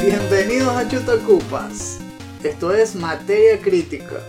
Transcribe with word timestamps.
Bienvenidos 0.00 0.68
a 0.68 0.88
Chutacupas. 0.88 1.98
Esto 2.42 2.72
es 2.72 2.94
Materia 2.94 3.60
Crítica, 3.60 4.20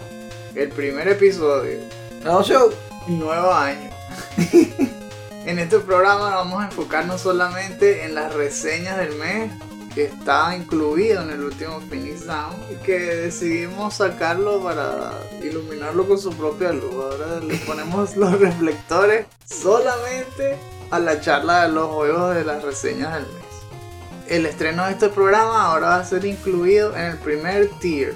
el 0.53 0.69
primer 0.69 1.07
episodio. 1.07 1.79
Nuevo 2.23 2.43
show. 2.43 2.73
Nuevo 3.07 3.53
año. 3.53 3.89
en 5.45 5.59
este 5.59 5.79
programa 5.79 6.35
vamos 6.35 6.61
a 6.61 6.65
enfocarnos 6.65 7.21
solamente 7.21 8.03
en 8.03 8.15
las 8.15 8.33
reseñas 8.33 8.97
del 8.97 9.15
mes 9.15 9.49
que 9.93 10.05
está 10.05 10.55
incluido 10.55 11.21
en 11.21 11.29
el 11.29 11.43
último 11.43 11.79
Phoenix 11.89 12.25
Down 12.25 12.55
y 12.71 12.75
que 12.83 12.97
decidimos 12.97 13.95
sacarlo 13.95 14.61
para 14.63 15.11
iluminarlo 15.41 16.07
con 16.07 16.17
su 16.17 16.31
propia 16.33 16.71
luz. 16.71 16.93
Ahora 16.93 17.39
le 17.39 17.55
ponemos 17.57 18.15
los 18.17 18.39
reflectores 18.39 19.27
solamente 19.45 20.57
a 20.89 20.99
la 20.99 21.21
charla 21.21 21.63
de 21.63 21.73
los 21.73 21.89
juegos 21.89 22.35
de 22.35 22.43
las 22.43 22.63
reseñas 22.63 23.13
del 23.13 23.23
mes. 23.23 23.43
El 24.27 24.45
estreno 24.45 24.85
de 24.85 24.91
este 24.93 25.09
programa 25.09 25.65
ahora 25.65 25.87
va 25.87 25.95
a 25.97 26.05
ser 26.05 26.25
incluido 26.25 26.95
en 26.95 27.03
el 27.03 27.17
primer 27.17 27.69
tier, 27.79 28.15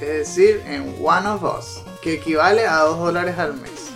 es 0.00 0.08
decir, 0.08 0.62
en 0.66 0.94
One 1.02 1.28
of 1.28 1.42
Us, 1.42 1.82
que 2.00 2.14
equivale 2.14 2.66
a 2.66 2.78
2 2.80 2.98
dólares 2.98 3.38
al 3.38 3.54
mes. 3.54 3.88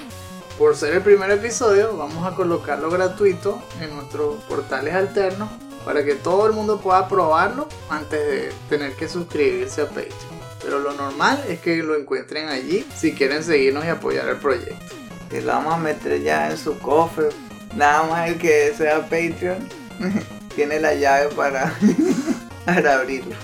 Por 0.59 0.77
ser 0.77 0.95
el 0.95 1.03
primer 1.03 1.31
episodio, 1.31 1.97
vamos 1.97 2.27
a 2.27 2.35
colocarlo 2.35 2.91
gratuito 2.91 3.63
en 3.81 3.95
nuestros 3.95 4.43
portales 4.45 4.95
alternos 4.95 5.49
para 5.85 6.05
que 6.05 6.15
todo 6.15 6.47
el 6.47 6.53
mundo 6.53 6.81
pueda 6.81 7.09
probarlo 7.09 7.69
antes 7.89 8.27
de 8.27 8.53
tener 8.69 8.95
que 8.95 9.09
suscribirse 9.09 9.83
a 9.83 9.87
Patreon. 9.87 10.43
Pero 10.63 10.79
lo 10.79 10.93
normal 10.93 11.43
es 11.49 11.61
que 11.61 11.83
lo 11.83 11.97
encuentren 11.97 12.49
allí 12.49 12.87
si 12.95 13.13
quieren 13.13 13.43
seguirnos 13.43 13.85
y 13.85 13.89
apoyar 13.89 14.29
el 14.29 14.37
proyecto. 14.37 14.95
Que 15.29 15.41
lo 15.41 15.49
vamos 15.49 15.75
a 15.75 15.79
meter 15.79 16.23
ya 16.23 16.51
en 16.51 16.57
su 16.57 16.79
cofre. 16.79 17.29
Nada 17.75 18.05
más 18.05 18.29
el 18.29 18.39
que 18.39 18.73
sea 18.77 19.01
Patreon 19.03 19.69
tiene 20.55 20.79
la 20.79 20.95
llave 20.95 21.35
para, 21.35 21.75
para 22.65 22.95
abrirlo. 22.95 23.35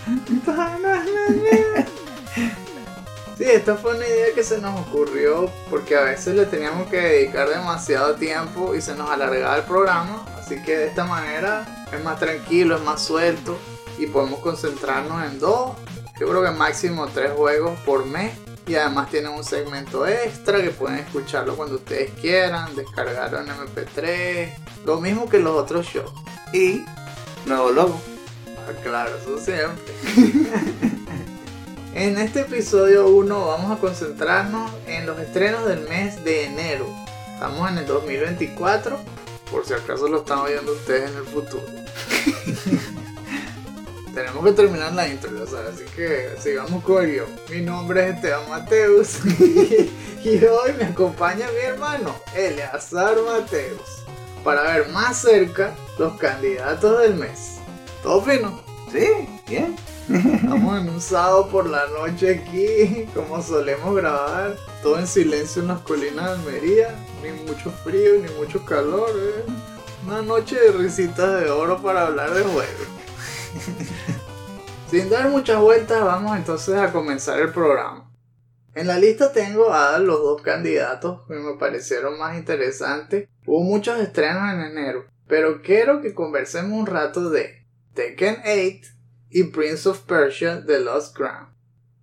Sí, 3.36 3.44
esta 3.44 3.76
fue 3.76 3.94
una 3.94 4.06
idea 4.06 4.34
que 4.34 4.42
se 4.42 4.58
nos 4.58 4.80
ocurrió 4.80 5.50
porque 5.70 5.96
a 5.96 6.02
veces 6.02 6.34
le 6.34 6.44
teníamos 6.46 6.88
que 6.88 7.00
dedicar 7.00 7.48
demasiado 7.48 8.16
tiempo 8.16 8.74
y 8.74 8.80
se 8.80 8.96
nos 8.96 9.08
alargaba 9.10 9.56
el 9.56 9.62
programa. 9.62 10.26
Así 10.36 10.60
que 10.62 10.76
de 10.76 10.86
esta 10.88 11.04
manera 11.04 11.77
es 11.92 12.04
más 12.04 12.18
tranquilo, 12.18 12.76
es 12.76 12.82
más 12.82 13.02
suelto 13.02 13.56
y 13.98 14.06
podemos 14.06 14.40
concentrarnos 14.40 15.24
en 15.24 15.38
dos, 15.38 15.76
yo 16.18 16.28
creo 16.28 16.42
que 16.42 16.50
máximo 16.50 17.06
tres 17.06 17.32
juegos 17.32 17.78
por 17.80 18.04
mes. 18.04 18.32
Y 18.66 18.74
además 18.74 19.08
tienen 19.08 19.32
un 19.32 19.44
segmento 19.44 20.06
extra 20.06 20.60
que 20.60 20.68
pueden 20.68 20.98
escucharlo 20.98 21.56
cuando 21.56 21.76
ustedes 21.76 22.10
quieran, 22.20 22.76
descargarlo 22.76 23.40
en 23.40 23.46
MP3, 23.46 24.52
lo 24.84 25.00
mismo 25.00 25.26
que 25.26 25.38
los 25.38 25.56
otros 25.56 25.86
shows. 25.86 26.12
Y 26.52 26.84
nuevo 27.46 27.70
logo. 27.70 28.00
Ah, 28.46 28.72
claro, 28.82 29.12
eso 29.16 29.38
siempre. 29.38 29.94
en 31.94 32.18
este 32.18 32.40
episodio 32.40 33.08
1 33.08 33.46
vamos 33.46 33.74
a 33.74 33.80
concentrarnos 33.80 34.70
en 34.86 35.06
los 35.06 35.18
estrenos 35.18 35.66
del 35.66 35.88
mes 35.88 36.22
de 36.22 36.44
enero. 36.44 36.86
Estamos 37.32 37.70
en 37.70 37.78
el 37.78 37.86
2024, 37.86 38.98
por 39.50 39.64
si 39.64 39.74
acaso 39.74 40.08
lo 40.08 40.18
están 40.18 40.40
oyendo 40.40 40.72
ustedes 40.72 41.10
en 41.10 41.16
el 41.16 41.24
futuro. 41.24 41.64
Tenemos 44.14 44.44
que 44.44 44.52
terminar 44.52 44.92
la 44.94 45.06
intro, 45.06 45.30
sabes, 45.46 45.74
así 45.74 45.84
que 45.94 46.30
sigamos 46.40 46.82
con 46.82 47.04
el 47.04 47.12
guion. 47.12 47.28
Mi 47.50 47.60
nombre 47.60 48.08
es 48.08 48.16
Esteban 48.16 48.48
Mateus 48.48 49.18
y 50.24 50.44
hoy 50.44 50.72
me 50.76 50.86
acompaña 50.86 51.46
mi 51.52 51.60
hermano 51.60 52.16
Eleazar 52.34 53.16
Mateus 53.24 54.02
para 54.42 54.62
ver 54.62 54.88
más 54.88 55.18
cerca 55.18 55.76
los 55.98 56.18
candidatos 56.18 56.98
del 57.00 57.14
mes. 57.14 57.58
¿Todo 58.02 58.22
fino? 58.22 58.60
Sí, 58.90 59.06
bien. 59.46 59.76
Estamos 60.08 60.80
en 60.80 60.88
un 60.88 61.00
sábado 61.00 61.48
por 61.48 61.68
la 61.68 61.86
noche 61.88 62.40
aquí, 62.40 63.06
como 63.14 63.42
solemos 63.42 63.94
grabar, 63.94 64.56
todo 64.82 64.98
en 64.98 65.06
silencio 65.06 65.62
en 65.62 65.68
las 65.68 65.80
colinas 65.80 66.26
de 66.26 66.32
Almería, 66.32 66.94
ni 67.22 67.30
mucho 67.50 67.70
frío 67.70 68.14
ni 68.22 68.32
mucho 68.34 68.64
calor. 68.64 69.10
¿eh? 69.10 69.44
Una 70.06 70.22
noche 70.22 70.56
de 70.58 70.72
risitas 70.72 71.40
de 71.40 71.50
oro 71.50 71.82
para 71.82 72.06
hablar 72.06 72.32
de 72.32 72.42
juegos. 72.42 72.88
Sin 74.90 75.10
dar 75.10 75.28
muchas 75.28 75.60
vueltas, 75.60 76.02
vamos 76.02 76.36
entonces 76.36 76.76
a 76.76 76.92
comenzar 76.92 77.40
el 77.40 77.52
programa. 77.52 78.10
En 78.74 78.86
la 78.86 78.98
lista 78.98 79.32
tengo 79.32 79.72
a 79.72 79.98
los 79.98 80.20
dos 80.20 80.40
candidatos 80.42 81.26
que 81.26 81.34
me 81.34 81.54
parecieron 81.58 82.18
más 82.18 82.38
interesantes. 82.38 83.28
Hubo 83.44 83.62
muchos 83.62 83.98
estrenos 84.00 84.52
en 84.52 84.60
enero, 84.60 85.04
pero 85.26 85.62
quiero 85.62 86.00
que 86.00 86.14
conversemos 86.14 86.78
un 86.78 86.86
rato 86.86 87.28
de 87.28 87.66
Tekken 87.94 88.42
8 88.44 88.94
y 89.30 89.44
Prince 89.44 89.88
of 89.88 90.02
Persia 90.02 90.64
The 90.64 90.80
Lost 90.80 91.16
Crown. 91.16 91.57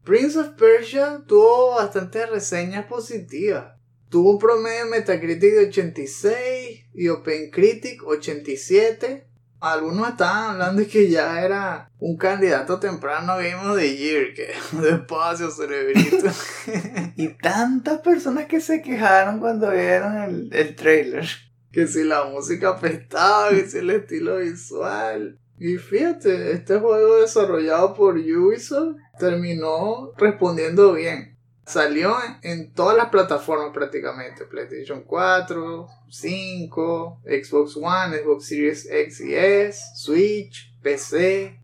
Prince 0.05 0.37
of 0.37 0.49
Persia 0.49 1.23
tuvo 1.27 1.71
bastantes 1.71 2.29
reseñas 2.29 2.85
positivas. 2.85 3.73
Tuvo 4.09 4.33
un 4.33 4.39
promedio 4.39 4.85
Metacritic 4.85 5.51
de 5.55 5.67
86 5.67 6.85
y 6.93 7.09
OpenCritic 7.09 8.03
87. 8.05 9.27
Algunos 9.59 10.09
estaban 10.09 10.51
hablando 10.51 10.83
de 10.83 10.87
que 10.87 11.09
ya 11.09 11.43
era 11.43 11.89
un 11.97 12.17
candidato 12.17 12.79
temprano 12.79 13.35
Game 13.37 13.55
of 13.55 13.79
the 13.79 13.97
Year, 13.97 14.33
que 14.35 14.53
despacio, 14.79 15.49
cerebrito. 15.49 16.27
y 17.15 17.29
tantas 17.29 18.01
personas 18.01 18.45
que 18.45 18.61
se 18.61 18.83
quejaron 18.83 19.39
cuando 19.39 19.71
vieron 19.71 20.17
el, 20.17 20.49
el 20.53 20.75
trailer. 20.75 21.27
Que 21.71 21.87
si 21.87 22.03
la 22.03 22.25
música 22.25 22.69
apestaba, 22.69 23.49
que 23.49 23.67
si 23.67 23.79
el 23.79 23.89
estilo 23.89 24.37
visual. 24.37 25.39
Y 25.57 25.77
fíjate, 25.77 26.51
este 26.51 26.79
juego 26.79 27.17
desarrollado 27.17 27.93
por 27.93 28.15
Ubisoft 28.15 28.97
terminó 29.17 30.11
respondiendo 30.17 30.93
bien. 30.93 31.37
Salió 31.65 32.15
en, 32.43 32.73
todas 32.73 32.95
las 32.95 33.09
plataformas 33.09 33.71
prácticamente. 33.73 34.45
PlayStation 34.45 35.03
4, 35.03 35.87
5, 36.09 37.21
Xbox 37.23 37.77
One, 37.77 38.17
Xbox 38.19 38.45
Series 38.47 38.85
X 38.89 39.21
y 39.21 39.33
S, 39.33 39.81
Switch, 39.95 40.73
PC. 40.83 41.59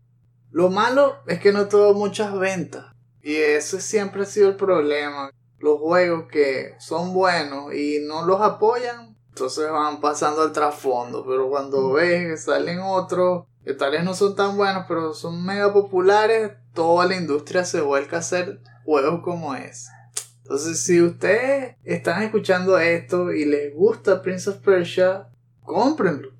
Lo 0.50 0.70
malo 0.70 1.18
es 1.26 1.38
que 1.38 1.52
no 1.52 1.68
tuvo 1.68 1.94
muchas 1.94 2.36
ventas. 2.36 2.86
Y 3.22 3.36
eso 3.36 3.78
siempre 3.78 4.22
ha 4.22 4.26
sido 4.26 4.48
el 4.48 4.56
problema. 4.56 5.30
Los 5.60 5.78
juegos 5.78 6.26
que 6.28 6.74
son 6.80 7.14
buenos 7.14 7.72
y 7.72 8.00
no 8.00 8.26
los 8.26 8.40
apoyan, 8.40 9.16
entonces 9.28 9.70
van 9.70 10.00
pasando 10.00 10.42
al 10.42 10.50
trasfondo. 10.50 11.24
Pero 11.24 11.48
cuando 11.48 11.92
ves 11.92 12.26
que 12.26 12.36
salen 12.36 12.80
otros 12.80 13.44
que 13.64 13.74
tal 13.74 13.92
vez 13.92 14.04
no 14.04 14.14
son 14.14 14.34
tan 14.34 14.56
buenos, 14.56 14.84
pero 14.88 15.14
son 15.14 15.44
mega 15.44 15.72
populares, 15.72 16.52
toda 16.74 17.06
la 17.06 17.16
industria 17.16 17.64
se 17.64 17.80
vuelca 17.80 18.16
a 18.16 18.20
hacer 18.20 18.60
juegos 18.84 19.22
como 19.22 19.54
es. 19.54 19.88
Entonces, 20.42 20.80
si 20.80 21.00
ustedes 21.00 21.76
están 21.84 22.22
escuchando 22.22 22.78
esto 22.78 23.32
y 23.32 23.44
les 23.44 23.72
gusta 23.74 24.22
Prince 24.22 24.50
of 24.50 24.56
Persia, 24.58 25.28
cómprenlo, 25.62 26.32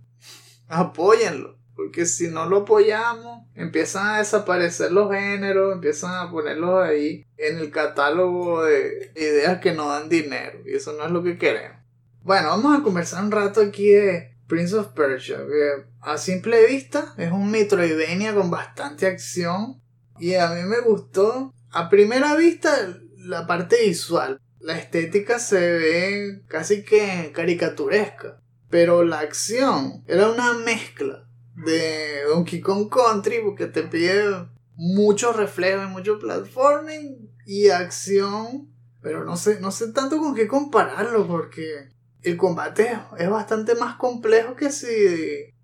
apóyenlo, 0.69 1.57
porque 1.77 2.05
si 2.05 2.29
no 2.29 2.47
lo 2.47 2.59
apoyamos, 2.59 3.47
empiezan 3.55 4.07
a 4.09 4.19
desaparecer 4.19 4.91
los 4.91 5.11
géneros, 5.13 5.75
empiezan 5.75 6.15
a 6.15 6.31
ponerlos 6.31 6.83
ahí 6.83 7.25
en 7.37 7.59
el 7.59 7.71
catálogo 7.71 8.65
de 8.65 9.13
ideas 9.15 9.61
que 9.61 9.73
no 9.73 9.89
dan 9.89 10.09
dinero, 10.09 10.59
y 10.67 10.75
eso 10.75 10.93
no 10.95 11.05
es 11.05 11.11
lo 11.11 11.23
que 11.23 11.39
queremos. 11.39 11.79
Bueno, 12.23 12.49
vamos 12.49 12.79
a 12.79 12.83
conversar 12.83 13.25
un 13.25 13.31
rato 13.31 13.61
aquí 13.61 13.91
de 13.91 14.32
Prince 14.53 14.77
of 14.77 14.89
Persia, 14.89 15.39
que 15.39 15.87
a 16.03 16.19
simple 16.19 16.67
vista 16.67 17.15
es 17.17 17.33
un 17.33 17.51
Metroidvania 17.51 18.35
con 18.35 18.51
bastante 18.51 19.07
acción. 19.07 19.81
Y 20.19 20.35
a 20.35 20.51
mí 20.51 20.61
me 20.69 20.81
gustó. 20.81 21.55
A 21.71 21.89
primera 21.89 22.37
vista 22.37 22.71
la 23.17 23.47
parte 23.47 23.77
visual. 23.87 24.39
La 24.61 24.77
estética 24.77 25.39
se 25.39 25.59
ve 25.59 26.43
casi 26.49 26.85
que 26.85 27.33
caricaturesca, 27.35 28.43
pero 28.69 29.05
la 29.05 29.21
acción 29.21 30.05
era 30.07 30.29
una 30.29 30.53
mezcla 30.53 31.27
de 31.65 32.25
Donkey 32.29 32.61
Kong 32.61 32.91
Country 32.91 33.41
porque 33.43 33.69
te 33.69 33.85
pide 33.85 34.51
mucho 34.75 35.33
reflejo 35.33 35.83
y 35.83 35.89
mucho 35.89 36.19
platforming 36.19 37.31
y 37.47 37.71
acción, 37.71 38.71
pero 39.01 39.25
no 39.25 39.39
sé, 39.39 39.61
no 39.61 39.71
sé 39.71 39.93
tanto 39.93 40.19
con 40.19 40.35
qué 40.35 40.47
compararlo 40.47 41.27
porque 41.27 41.89
el 42.23 42.37
combate 42.37 42.99
es 43.19 43.29
bastante 43.31 43.75
más 43.75 43.97
complejo 43.97 44.55
que 44.55 44.71
si 44.71 44.87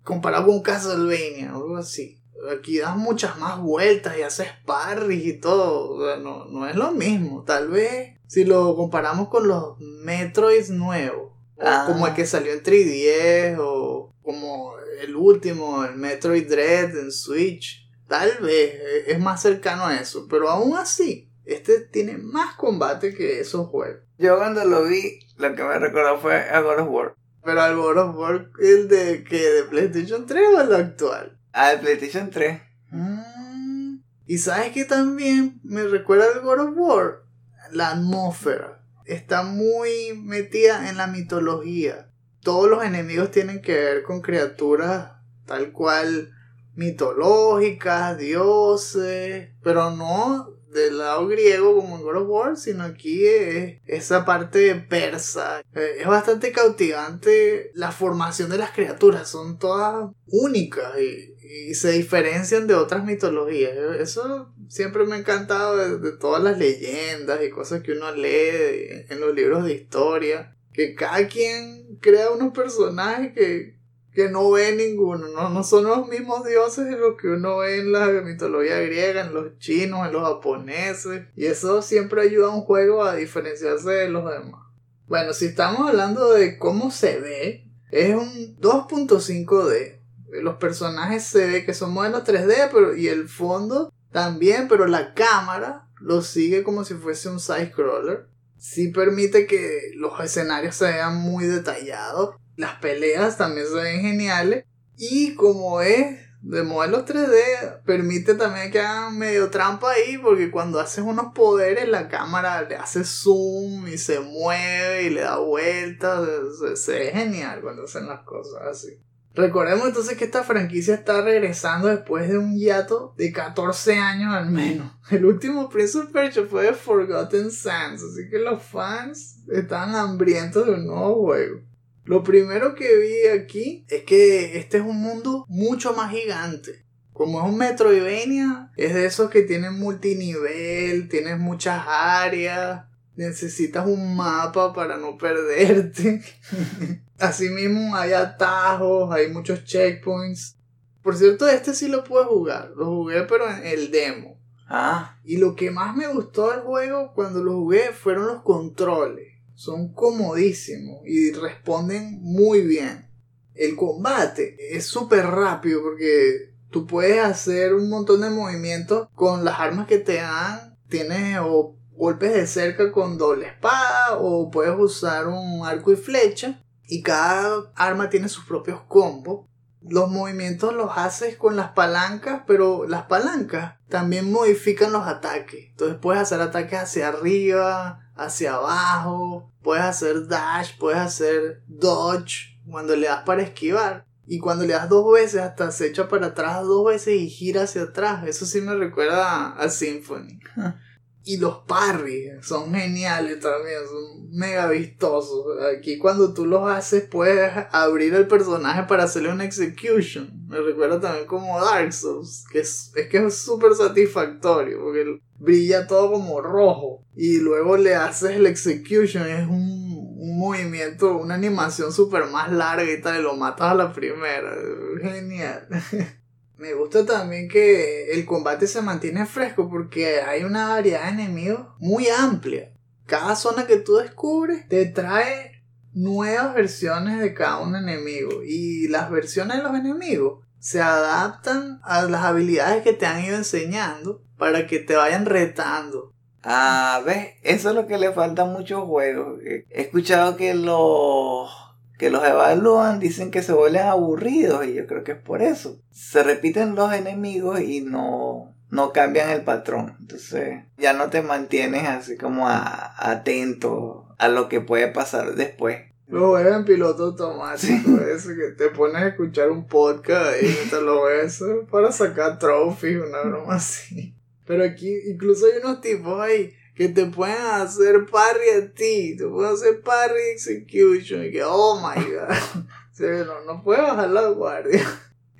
comparado 0.03 0.47
con 0.47 0.61
Castlevania 0.61 1.53
o 1.53 1.63
algo 1.63 1.77
así. 1.77 2.21
Aquí 2.51 2.79
das 2.79 2.95
muchas 2.95 3.37
más 3.37 3.59
vueltas 3.59 4.17
y 4.17 4.21
haces 4.21 4.47
parries 4.65 5.25
y 5.25 5.33
todo. 5.39 6.17
no, 6.17 6.45
no 6.45 6.67
es 6.67 6.75
lo 6.75 6.91
mismo. 6.91 7.43
Tal 7.43 7.69
vez 7.69 8.19
si 8.27 8.45
lo 8.45 8.75
comparamos 8.75 9.29
con 9.29 9.47
los 9.47 9.77
Metroids 9.79 10.69
nuevos. 10.69 11.33
Ah. 11.59 11.85
Como 11.87 12.07
el 12.07 12.13
que 12.13 12.25
salió 12.25 12.53
en 12.53 12.63
3DS 12.63 13.57
o 13.59 14.13
como 14.21 14.75
el 15.01 15.15
último, 15.15 15.83
el 15.83 15.95
Metroid 15.95 16.47
Dread 16.47 16.97
en 16.97 17.11
Switch. 17.11 17.89
Tal 18.07 18.37
vez 18.41 18.75
es 19.07 19.19
más 19.19 19.41
cercano 19.41 19.85
a 19.85 19.99
eso. 19.99 20.27
Pero 20.29 20.49
aún 20.49 20.77
así, 20.77 21.29
este 21.45 21.81
tiene 21.81 22.17
más 22.17 22.55
combate 22.55 23.13
que 23.13 23.39
esos 23.39 23.67
juegos. 23.67 24.01
Yo 24.17 24.37
cuando 24.37 24.63
lo 24.65 24.85
vi 24.85 25.19
Lo 25.39 25.55
que 25.55 25.63
me 25.63 25.79
recordó 25.79 26.19
fue 26.19 26.49
a 26.49 26.59
God 26.59 26.79
of 26.79 26.89
War. 26.89 27.15
Pero 27.45 27.61
al 27.61 27.75
God 27.77 27.97
of 27.97 28.15
War, 28.17 28.49
¿el 28.59 28.89
de 28.89 29.23
que 29.23 29.39
¿De 29.39 29.63
PlayStation 29.63 30.25
3 30.25 30.43
o 30.53 30.61
el 30.61 30.75
actual? 30.75 31.39
De 31.53 31.77
PlayStation 31.77 32.29
3. 32.29 32.61
Mm. 32.91 33.99
Y 34.25 34.37
sabes 34.39 34.73
que 34.73 34.83
también 34.83 35.61
me 35.63 35.83
recuerda 35.83 36.25
al 36.33 36.41
God 36.41 36.59
of 36.59 36.73
War. 36.75 37.23
La 37.71 37.91
atmósfera. 37.91 38.83
Está 39.05 39.43
muy 39.43 40.13
metida 40.21 40.89
en 40.89 40.97
la 40.97 41.07
mitología. 41.07 42.11
Todos 42.41 42.69
los 42.69 42.83
enemigos 42.83 43.31
tienen 43.31 43.61
que 43.61 43.75
ver 43.75 44.03
con 44.03 44.21
criaturas 44.21 45.13
tal 45.45 45.71
cual 45.71 46.33
mitológicas, 46.75 48.17
dioses, 48.17 49.51
pero 49.63 49.91
no 49.91 50.58
del 50.71 50.97
lado 50.99 51.27
griego 51.27 51.75
como 51.75 51.97
en 51.97 52.03
God 52.03 52.17
of 52.17 52.27
War, 52.29 52.57
sino 52.57 52.83
aquí 52.83 53.25
es 53.25 53.79
esa 53.85 54.25
parte 54.25 54.75
persa. 54.75 55.61
Eh, 55.75 55.97
Es 56.01 56.07
bastante 56.07 56.51
cautivante 56.51 57.71
la 57.73 57.91
formación 57.91 58.49
de 58.49 58.57
las 58.57 58.71
criaturas, 58.71 59.29
son 59.29 59.57
todas 59.59 60.09
únicas 60.27 60.93
y, 60.99 61.35
y 61.69 61.73
se 61.73 61.91
diferencian 61.91 62.67
de 62.67 62.75
otras 62.75 63.03
mitologías. 63.05 63.73
Eso 63.99 64.53
siempre 64.67 65.05
me 65.05 65.15
ha 65.15 65.19
encantado 65.19 65.77
de, 65.77 65.97
de 65.97 66.17
todas 66.17 66.43
las 66.43 66.57
leyendas 66.57 67.39
y 67.43 67.49
cosas 67.49 67.81
que 67.81 67.93
uno 67.93 68.11
lee 68.13 69.05
en 69.09 69.19
los 69.19 69.33
libros 69.33 69.65
de 69.65 69.73
historia, 69.73 70.55
que 70.73 70.93
cada 70.93 71.27
quien 71.27 71.97
crea 71.99 72.29
unos 72.29 72.53
personajes 72.53 73.33
que, 73.33 73.78
que 74.19 74.29
no 74.29 74.51
ve 74.51 74.75
ninguno, 74.75 75.29
¿no? 75.29 75.47
no 75.47 75.63
son 75.63 75.85
los 75.85 76.05
mismos 76.09 76.45
dioses 76.45 76.87
de 76.87 76.97
los 76.97 77.15
que 77.15 77.29
uno 77.29 77.59
ve 77.59 77.79
en 77.79 77.93
la 77.93 78.07
mitología 78.21 78.77
griega, 78.81 79.21
en 79.21 79.33
los 79.33 79.57
chinos, 79.59 80.05
en 80.05 80.11
los 80.11 80.23
japoneses, 80.23 81.27
y 81.37 81.45
eso 81.45 81.81
siempre 81.81 82.23
ayuda 82.23 82.47
a 82.47 82.55
un 82.55 82.63
juego 82.63 83.05
a 83.05 83.15
diferenciarse 83.15 83.89
de 83.89 84.09
los 84.09 84.29
demás. 84.29 84.59
Bueno, 85.07 85.31
si 85.31 85.45
estamos 85.45 85.87
hablando 85.87 86.33
de 86.33 86.57
cómo 86.57 86.91
se 86.91 87.17
ve, 87.17 87.71
es 87.91 88.13
un 88.13 88.57
2.5D. 88.59 90.01
Los 90.43 90.57
personajes 90.57 91.23
se 91.23 91.47
ve 91.47 91.65
que 91.65 91.73
son 91.73 91.93
modelos 91.93 92.25
3D, 92.25 92.71
pero 92.73 92.93
y 92.97 93.07
el 93.07 93.29
fondo 93.29 93.89
también, 94.11 94.67
pero 94.67 94.85
la 94.85 95.13
cámara 95.13 95.87
lo 96.01 96.21
sigue 96.21 96.63
como 96.63 96.83
si 96.83 96.93
fuese 96.95 97.29
un 97.29 97.39
side 97.39 97.71
scroller. 97.71 98.27
Sí 98.57 98.89
permite 98.89 99.47
que 99.47 99.93
los 99.95 100.19
escenarios 100.19 100.75
se 100.75 100.91
vean 100.91 101.15
muy 101.15 101.45
detallados 101.45 102.35
las 102.59 102.75
peleas 102.75 103.37
también 103.37 103.65
ven 103.73 104.01
geniales. 104.01 104.65
Y 104.97 105.33
como 105.35 105.79
es 105.79 106.19
de 106.41 106.63
modelos 106.63 107.05
3D, 107.05 107.83
permite 107.85 108.35
también 108.35 108.69
que 108.69 108.81
hagan 108.81 109.17
medio 109.17 109.49
trampa 109.49 109.91
ahí, 109.91 110.17
porque 110.17 110.51
cuando 110.51 110.81
haces 110.81 111.05
unos 111.05 111.33
poderes, 111.33 111.87
la 111.87 112.09
cámara 112.09 112.61
le 112.63 112.75
hace 112.75 113.05
zoom 113.05 113.87
y 113.87 113.97
se 113.97 114.19
mueve 114.19 115.03
y 115.03 115.09
le 115.09 115.21
da 115.21 115.37
vueltas. 115.37 116.27
Se, 116.59 116.75
se 116.75 116.99
ve 116.99 117.11
genial 117.13 117.61
cuando 117.61 117.83
hacen 117.85 118.07
las 118.07 118.21
cosas 118.21 118.61
así. 118.69 119.01
Recordemos 119.35 119.87
entonces 119.87 120.17
que 120.17 120.25
esta 120.25 120.43
franquicia 120.43 120.95
está 120.95 121.21
regresando 121.21 121.87
después 121.87 122.27
de 122.27 122.37
un 122.37 122.57
hiato 122.57 123.13
de 123.15 123.31
14 123.31 123.95
años 123.95 124.33
al 124.33 124.51
menos. 124.51 124.91
El 125.11 125.23
último 125.23 125.69
Prince 125.69 125.97
of 125.97 126.11
Persia 126.11 126.43
fue 126.43 126.65
de 126.65 126.73
Forgotten 126.73 127.51
Sands, 127.51 128.03
así 128.03 128.29
que 128.29 128.39
los 128.39 128.61
fans 128.61 129.45
estaban 129.47 129.95
hambrientos 129.95 130.65
de 130.65 130.73
un 130.73 130.87
nuevo 130.87 131.23
juego. 131.23 131.68
Lo 132.05 132.23
primero 132.23 132.75
que 132.75 132.97
vi 132.97 133.27
aquí 133.27 133.85
es 133.87 134.03
que 134.03 134.57
este 134.57 134.77
es 134.77 134.83
un 134.83 135.01
mundo 135.01 135.45
mucho 135.47 135.93
más 135.93 136.11
gigante. 136.11 136.85
Como 137.13 137.39
es 137.39 137.51
un 137.51 137.57
Metroidvania, 137.57 138.71
es 138.77 138.93
de 138.93 139.05
esos 139.05 139.29
que 139.29 139.41
tienen 139.41 139.77
multinivel, 139.77 141.09
tienes 141.09 141.37
muchas 141.37 141.83
áreas, 141.85 142.85
necesitas 143.15 143.85
un 143.85 144.15
mapa 144.15 144.71
para 144.73 144.97
no 144.97 145.17
perderte. 145.17 146.21
Asimismo 147.19 147.95
hay 147.95 148.13
atajos, 148.13 149.13
hay 149.13 149.27
muchos 149.29 149.65
checkpoints. 149.65 150.55
Por 151.01 151.17
cierto, 151.17 151.47
este 151.47 151.73
sí 151.73 151.89
lo 151.89 152.03
pude 152.05 152.23
jugar, 152.23 152.71
lo 152.77 152.85
jugué 152.85 153.23
pero 153.23 153.49
en 153.49 153.65
el 153.65 153.91
demo. 153.91 154.39
Ah, 154.69 155.17
Y 155.25 155.37
lo 155.37 155.55
que 155.55 155.71
más 155.71 155.95
me 155.95 156.07
gustó 156.07 156.51
del 156.51 156.61
juego 156.61 157.11
cuando 157.13 157.43
lo 157.43 157.53
jugué 157.53 157.91
fueron 157.91 158.27
los 158.27 158.43
controles. 158.43 159.28
Son 159.59 159.91
comodísimos 159.93 161.01
y 161.05 161.33
responden 161.33 162.21
muy 162.21 162.61
bien. 162.61 163.09
El 163.53 163.75
combate 163.75 164.55
es 164.73 164.85
súper 164.85 165.25
rápido 165.25 165.81
porque 165.83 166.53
tú 166.71 166.87
puedes 166.87 167.19
hacer 167.19 167.73
un 167.73 167.89
montón 167.89 168.21
de 168.21 168.29
movimientos 168.29 169.09
con 169.15 169.43
las 169.43 169.59
armas 169.59 169.85
que 169.85 169.97
te 169.97 170.13
dan. 170.13 170.77
Tienes 170.87 171.39
o 171.41 171.75
golpes 171.91 172.33
de 172.35 172.47
cerca 172.47 172.89
con 172.93 173.17
doble 173.17 173.47
espada 173.47 174.17
o 174.17 174.49
puedes 174.49 174.79
usar 174.79 175.27
un 175.27 175.65
arco 175.65 175.91
y 175.91 175.97
flecha. 175.97 176.63
Y 176.87 177.01
cada 177.01 177.69
arma 177.75 178.09
tiene 178.09 178.29
sus 178.29 178.45
propios 178.45 178.79
combos. 178.87 179.45
Los 179.81 180.09
movimientos 180.09 180.73
los 180.73 180.91
haces 180.95 181.35
con 181.35 181.57
las 181.57 181.71
palancas, 181.71 182.43
pero 182.47 182.87
las 182.87 183.07
palancas 183.07 183.75
también 183.89 184.31
modifican 184.31 184.93
los 184.93 185.05
ataques. 185.05 185.67
Entonces 185.71 185.97
puedes 186.01 186.21
hacer 186.21 186.39
ataques 186.39 186.79
hacia 186.79 187.09
arriba, 187.09 188.08
hacia 188.19 188.55
abajo, 188.55 189.51
puedes 189.61 189.83
hacer 189.83 190.27
dash, 190.27 190.77
puedes 190.77 190.99
hacer 190.99 191.63
dodge 191.67 192.59
cuando 192.69 192.95
le 192.95 193.07
das 193.07 193.23
para 193.23 193.41
esquivar. 193.41 194.05
Y 194.27 194.37
cuando 194.37 194.63
le 194.63 194.73
das 194.73 194.89
dos 194.89 195.11
veces, 195.11 195.41
hasta 195.41 195.71
se 195.71 195.87
echa 195.87 196.07
para 196.07 196.27
atrás 196.27 196.63
dos 196.63 196.85
veces 196.85 197.15
y 197.15 197.29
gira 197.29 197.63
hacia 197.63 197.83
atrás. 197.83 198.27
Eso 198.27 198.45
sí 198.45 198.61
me 198.61 198.75
recuerda 198.75 199.53
a, 199.53 199.69
Symphony. 199.69 200.39
Y 201.21 201.37
los 201.37 201.59
parries 201.67 202.43
son 202.43 202.73
geniales 202.73 203.39
también, 203.39 203.79
son 203.85 204.31
mega 204.31 204.67
vistosos. 204.67 205.45
Aquí 205.77 205.99
cuando 205.99 206.33
tú 206.33 206.45
los 206.45 206.67
haces 206.67 207.03
puedes 207.03 207.51
abrir 207.71 208.15
el 208.15 208.25
personaje 208.25 208.83
para 208.83 209.03
hacerle 209.03 209.33
una 209.33 209.43
execution. 209.43 210.31
Me 210.47 210.59
recuerda 210.59 210.99
también 210.99 211.27
como 211.27 211.59
Dark 211.63 211.93
Souls, 211.93 212.45
que 212.51 212.61
es, 212.61 212.91
es 212.95 213.09
que 213.09 213.17
es 213.17 213.37
súper 213.37 213.75
satisfactorio, 213.75 214.79
porque 214.79 215.19
brilla 215.39 215.87
todo 215.87 216.11
como 216.11 216.41
rojo. 216.41 217.03
Y 217.15 217.39
luego 217.39 217.77
le 217.77 217.95
haces 217.95 218.31
el 218.31 218.45
execution, 218.45 219.27
es 219.27 219.47
un, 219.47 220.15
un 220.17 220.39
movimiento, 220.39 221.17
una 221.17 221.35
animación 221.35 221.91
súper 221.91 222.25
más 222.25 222.51
larga 222.51 222.91
y 222.91 223.01
tal, 223.01 223.19
y 223.19 223.23
lo 223.23 223.35
matas 223.35 223.71
a 223.71 223.75
la 223.75 223.93
primera. 223.93 224.53
Genial. 225.01 225.67
Me 226.57 226.73
gusta 226.73 227.05
también 227.05 227.47
que 227.47 228.11
el 228.11 228.25
combate 228.25 228.67
se 228.67 228.81
mantiene 228.81 229.25
fresco 229.25 229.69
porque 229.69 230.19
hay 230.19 230.43
una 230.43 230.67
variedad 230.67 231.03
de 231.05 231.23
enemigos 231.23 231.67
muy 231.79 232.09
amplia. 232.09 232.73
Cada 233.05 233.37
zona 233.37 233.65
que 233.65 233.77
tú 233.77 233.95
descubres 233.95 234.67
te 234.67 234.85
trae 234.85 235.63
nuevas 235.93 236.53
versiones 236.53 237.19
de 237.19 237.33
cada 237.33 237.59
un 237.59 237.77
enemigo 237.77 238.43
y 238.43 238.89
las 238.89 239.09
versiones 239.09 239.57
de 239.57 239.63
los 239.63 239.73
enemigos 239.73 240.45
se 240.59 240.81
adaptan 240.81 241.79
a 241.83 242.03
las 242.03 242.25
habilidades 242.25 242.83
que 242.83 242.91
te 242.91 243.05
han 243.05 243.23
ido 243.23 243.37
enseñando 243.37 244.21
para 244.39 244.65
que 244.65 244.79
te 244.79 244.95
vayan 244.95 245.25
retando. 245.27 246.13
ah, 246.43 247.01
ves, 247.05 247.35
eso 247.43 247.69
es 247.69 247.75
lo 247.75 247.85
que 247.85 247.97
le 247.99 248.11
falta 248.13 248.41
a 248.43 248.45
muchos 248.45 248.83
juegos. 248.85 249.39
He 249.43 249.65
escuchado 249.81 250.35
que 250.37 250.53
los 250.55 251.51
que 251.99 252.09
los 252.09 252.23
evalúan 252.23 253.01
dicen 253.01 253.29
que 253.29 253.43
se 253.43 253.51
vuelven 253.51 253.85
aburridos 253.85 254.65
y 254.65 254.73
yo 254.73 254.87
creo 254.87 255.03
que 255.03 255.11
es 255.11 255.17
por 255.21 255.41
eso. 255.41 255.81
Se 255.91 256.23
repiten 256.23 256.73
los 256.75 256.93
enemigos 256.93 257.59
y 257.59 257.81
no, 257.81 258.55
no 258.69 258.93
cambian 258.93 259.31
el 259.31 259.43
patrón. 259.43 259.97
Entonces 259.99 260.63
ya 260.77 260.93
no 260.93 261.09
te 261.09 261.21
mantienes 261.21 261.85
así 261.89 262.15
como 262.17 262.47
a- 262.47 262.93
atento 262.97 264.07
a 264.17 264.29
lo 264.29 264.47
que 264.47 264.61
puede 264.61 264.87
pasar 264.87 265.35
después. 265.35 265.79
Lo 266.07 266.39
en 266.39 266.63
piloto 266.65 267.03
automático, 267.03 268.01
eso 268.15 268.29
que 268.29 268.55
te 268.57 268.69
pones 268.69 268.95
a 268.95 269.07
escuchar 269.09 269.51
un 269.51 269.67
podcast 269.67 270.41
y 270.41 270.69
te 270.69 270.81
lo 270.81 271.03
ves 271.03 271.41
eh, 271.41 271.67
para 271.69 271.91
sacar 271.91 272.39
trophies, 272.39 272.97
una 272.97 273.21
broma 273.29 273.55
así. 273.55 274.15
Pero 274.49 274.63
aquí 274.63 274.91
incluso 275.05 275.45
hay 275.45 275.59
unos 275.63 275.79
tipos 275.79 276.19
ahí 276.19 276.51
que 276.73 276.89
te 276.89 277.05
pueden 277.05 277.37
hacer 277.37 278.07
parry 278.07 278.49
a 278.57 278.73
ti, 278.73 279.15
te 279.15 279.27
pueden 279.27 279.53
hacer 279.53 279.79
parry 279.81 280.31
execution 280.33 281.23
y 281.23 281.31
que, 281.31 281.43
oh 281.43 281.79
my 281.79 282.03
god. 282.03 282.65
No, 282.99 283.45
no 283.45 283.63
puedes 283.63 283.83
bajar 283.83 284.09
la 284.09 284.27
guardia. 284.29 284.83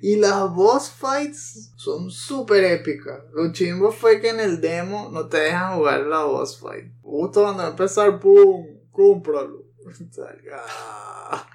Y 0.00 0.16
las 0.16 0.54
boss 0.54 0.92
fights 0.92 1.72
son 1.74 2.10
súper 2.10 2.62
épicas. 2.62 3.20
Lo 3.34 3.52
chimbo 3.52 3.90
fue 3.90 4.20
que 4.20 4.28
en 4.28 4.38
el 4.38 4.60
demo 4.60 5.10
no 5.12 5.26
te 5.26 5.38
dejan 5.38 5.76
jugar 5.76 6.06
la 6.06 6.22
boss 6.22 6.60
fight. 6.60 6.92
Justo 7.02 7.42
cuando 7.42 7.66
empezar, 7.66 8.20
¡pum! 8.20 8.64
¡Cómpralo! 8.92 9.66
Ah. 10.54 11.48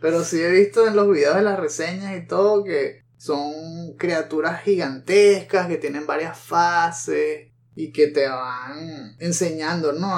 Pero 0.00 0.24
sí 0.24 0.40
he 0.40 0.50
visto 0.50 0.86
en 0.86 0.96
los 0.96 1.10
videos 1.10 1.36
de 1.36 1.42
las 1.42 1.60
reseñas 1.60 2.16
y 2.16 2.26
todo 2.26 2.64
que 2.64 3.01
son 3.22 3.94
criaturas 3.98 4.64
gigantescas 4.64 5.68
que 5.68 5.76
tienen 5.76 6.08
varias 6.08 6.36
fases 6.36 7.52
y 7.76 7.92
que 7.92 8.08
te 8.08 8.26
van 8.26 9.14
enseñando, 9.20 9.92
¿no? 9.92 10.08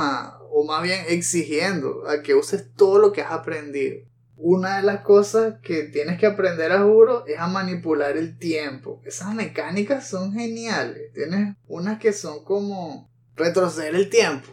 O 0.51 0.65
más 0.65 0.83
bien 0.83 1.05
exigiendo 1.09 2.09
a 2.09 2.23
que 2.23 2.35
uses 2.35 2.73
todo 2.75 2.99
lo 2.99 3.13
que 3.13 3.21
has 3.21 3.33
aprendido. 3.33 3.99
Una 4.39 4.79
de 4.79 4.85
las 4.85 5.03
cosas 5.03 5.57
que 5.63 5.83
tienes 5.83 6.19
que 6.19 6.25
aprender 6.25 6.73
a 6.73 6.83
juro 6.83 7.27
es 7.27 7.39
a 7.39 7.47
manipular 7.47 8.17
el 8.17 8.39
tiempo. 8.39 9.03
Esas 9.05 9.35
mecánicas 9.35 10.09
son 10.09 10.33
geniales. 10.33 11.13
Tienes 11.13 11.57
unas 11.69 11.99
que 11.99 12.15
son 12.15 12.43
como 12.43 13.11
retroceder 13.37 13.95
el 13.97 14.09
tiempo. 14.09 14.49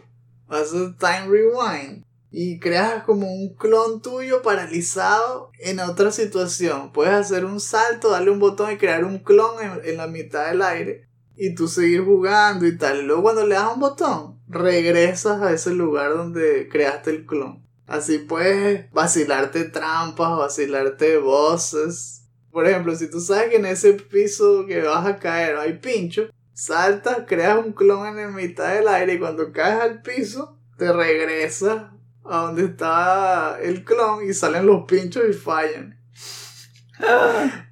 Hacer 0.48 0.94
time 0.98 1.26
rewind. 1.26 2.04
Y 2.34 2.58
creas 2.58 3.04
como 3.04 3.30
un 3.30 3.54
clon 3.54 4.00
tuyo 4.00 4.40
paralizado 4.40 5.50
en 5.58 5.80
otra 5.80 6.10
situación. 6.10 6.90
Puedes 6.90 7.12
hacer 7.12 7.44
un 7.44 7.60
salto, 7.60 8.10
darle 8.10 8.30
un 8.30 8.38
botón 8.38 8.72
y 8.72 8.78
crear 8.78 9.04
un 9.04 9.18
clon 9.18 9.56
en, 9.84 9.98
la 9.98 10.06
mitad 10.06 10.48
del 10.48 10.62
aire 10.62 11.08
y 11.36 11.54
tú 11.54 11.68
seguir 11.68 12.02
jugando 12.02 12.66
y 12.66 12.78
tal. 12.78 13.00
Y 13.00 13.02
luego 13.02 13.24
cuando 13.24 13.46
le 13.46 13.54
das 13.54 13.74
un 13.74 13.80
botón, 13.80 14.40
regresas 14.48 15.42
a 15.42 15.52
ese 15.52 15.74
lugar 15.74 16.14
donde 16.14 16.68
creaste 16.70 17.10
el 17.10 17.26
clon. 17.26 17.62
Así 17.86 18.16
puedes 18.16 18.90
vacilarte 18.92 19.64
trampas, 19.64 20.38
vacilarte 20.38 21.18
bosses. 21.18 22.30
Por 22.50 22.66
ejemplo, 22.66 22.96
si 22.96 23.10
tú 23.10 23.20
sabes 23.20 23.50
que 23.50 23.56
en 23.56 23.66
ese 23.66 23.92
piso 23.92 24.64
que 24.66 24.80
vas 24.80 25.06
a 25.06 25.18
caer 25.18 25.56
hay 25.56 25.74
pincho, 25.74 26.30
saltas, 26.54 27.24
creas 27.26 27.62
un 27.62 27.74
clon 27.74 28.06
en 28.06 28.16
la 28.16 28.28
mitad 28.28 28.72
del 28.72 28.88
aire 28.88 29.14
y 29.14 29.18
cuando 29.18 29.52
caes 29.52 29.80
al 29.82 30.00
piso, 30.00 30.58
te 30.78 30.90
regresas 30.90 31.92
a 32.32 32.46
donde 32.46 32.64
está 32.64 33.58
el 33.60 33.84
clon 33.84 34.26
y 34.26 34.32
salen 34.32 34.64
los 34.64 34.86
pinchos 34.86 35.22
y 35.28 35.34
fallan. 35.34 36.00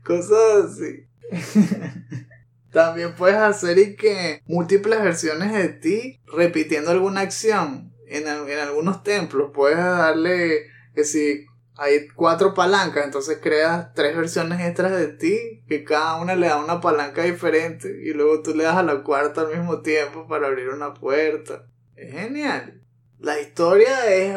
Cosas 0.05 0.67
así. 0.67 1.09
También 2.71 3.15
puedes 3.15 3.39
hacer 3.39 3.79
y 3.79 3.97
que 3.97 4.43
múltiples 4.45 5.03
versiones 5.03 5.55
de 5.55 5.69
ti 5.71 6.21
repitiendo 6.27 6.91
alguna 6.91 7.23
acción 7.23 7.95
en, 8.07 8.29
en 8.29 8.59
algunos 8.59 9.03
templos. 9.03 9.51
Puedes 9.55 9.79
darle 9.79 10.67
que 10.95 11.05
si 11.05 11.47
hay 11.79 12.09
cuatro 12.09 12.53
palancas, 12.53 13.07
entonces 13.07 13.39
creas 13.43 13.95
tres 13.95 14.15
versiones 14.15 14.61
extras 14.61 14.93
de 14.93 15.09
ti, 15.09 15.65
que 15.69 15.85
cada 15.85 16.21
una 16.21 16.37
le 16.37 16.49
da 16.49 16.63
una 16.63 16.83
palanca 16.83 17.23
diferente 17.23 17.89
y 18.05 18.13
luego 18.13 18.43
tú 18.43 18.55
le 18.55 18.65
das 18.65 18.77
a 18.77 18.83
la 18.83 19.03
cuarta 19.05 19.41
al 19.41 19.57
mismo 19.57 19.81
tiempo 19.81 20.29
para 20.29 20.49
abrir 20.49 20.69
una 20.69 20.93
puerta. 20.93 21.65
Es 21.97 22.13
genial. 22.13 22.80
La 23.21 23.39
historia 23.39 24.07
es, 24.15 24.35